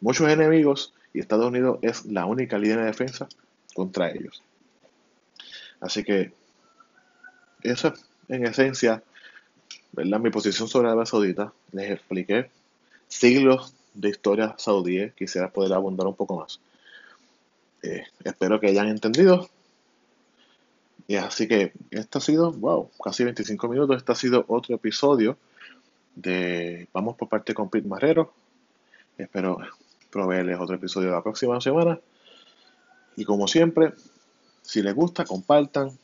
Muchos 0.00 0.28
enemigos 0.28 0.94
y 1.12 1.20
Estados 1.20 1.46
Unidos 1.46 1.78
es 1.82 2.04
la 2.06 2.26
única 2.26 2.58
línea 2.58 2.78
de 2.78 2.84
defensa 2.84 3.28
contra 3.74 4.10
ellos. 4.10 4.42
Así 5.80 6.04
que, 6.04 6.32
eso 7.62 7.88
es 7.88 8.04
en 8.28 8.46
esencia, 8.46 9.02
¿verdad? 9.92 10.20
Mi 10.20 10.30
posición 10.30 10.68
sobre 10.68 10.88
Arabia 10.88 11.06
Saudita. 11.06 11.52
Les 11.72 11.90
expliqué 11.90 12.50
siglos 13.08 13.74
de 13.94 14.10
historia 14.10 14.54
saudí. 14.58 15.10
Quisiera 15.10 15.50
poder 15.50 15.72
abundar 15.72 16.06
un 16.06 16.14
poco 16.14 16.36
más. 16.36 16.60
Eh, 17.82 18.04
espero 18.24 18.60
que 18.60 18.68
hayan 18.68 18.88
entendido 18.88 19.48
y 21.08 21.16
así 21.16 21.48
que 21.48 21.72
esto 21.90 22.18
ha 22.18 22.20
sido, 22.20 22.52
wow, 22.52 22.90
casi 23.02 23.24
25 23.24 23.66
minutos. 23.68 23.96
Este 23.96 24.12
ha 24.12 24.14
sido 24.14 24.44
otro 24.46 24.76
episodio 24.76 25.38
de 26.14 26.86
Vamos 26.92 27.16
por 27.16 27.30
parte 27.30 27.54
con 27.54 27.70
Pete 27.70 27.88
Marrero. 27.88 28.34
Espero 29.16 29.58
proveerles 30.10 30.60
otro 30.60 30.76
episodio 30.76 31.10
la 31.10 31.22
próxima 31.22 31.58
semana. 31.62 31.98
Y 33.16 33.24
como 33.24 33.48
siempre, 33.48 33.94
si 34.68 34.82
les 34.82 34.94
gusta, 34.94 35.24
compartan. 35.24 35.98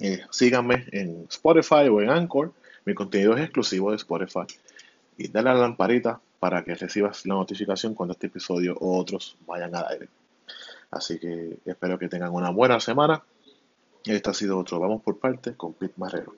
Eh, 0.00 0.22
síganme 0.30 0.86
en 0.90 1.26
Spotify 1.30 1.86
o 1.88 2.02
en 2.02 2.10
Anchor. 2.10 2.52
Mi 2.84 2.94
contenido 2.94 3.36
es 3.36 3.44
exclusivo 3.44 3.90
de 3.90 3.96
Spotify. 3.96 4.44
Y 5.16 5.28
dale 5.28 5.50
a 5.50 5.54
la 5.54 5.60
lamparita 5.60 6.20
para 6.40 6.64
que 6.64 6.74
recibas 6.74 7.24
la 7.26 7.34
notificación 7.34 7.94
cuando 7.94 8.14
este 8.14 8.26
episodio 8.26 8.76
o 8.80 8.98
otros 8.98 9.36
vayan 9.46 9.72
al 9.76 9.86
aire. 9.86 10.08
Así 10.90 11.20
que 11.20 11.58
espero 11.64 11.96
que 11.96 12.08
tengan 12.08 12.34
una 12.34 12.50
buena 12.50 12.80
semana 12.80 13.22
este 14.04 14.30
ha 14.30 14.34
sido 14.34 14.58
otro 14.58 14.80
Vamos 14.80 15.00
por 15.02 15.18
parte 15.20 15.54
con 15.54 15.74
Pete 15.74 15.94
Marrero. 15.96 16.34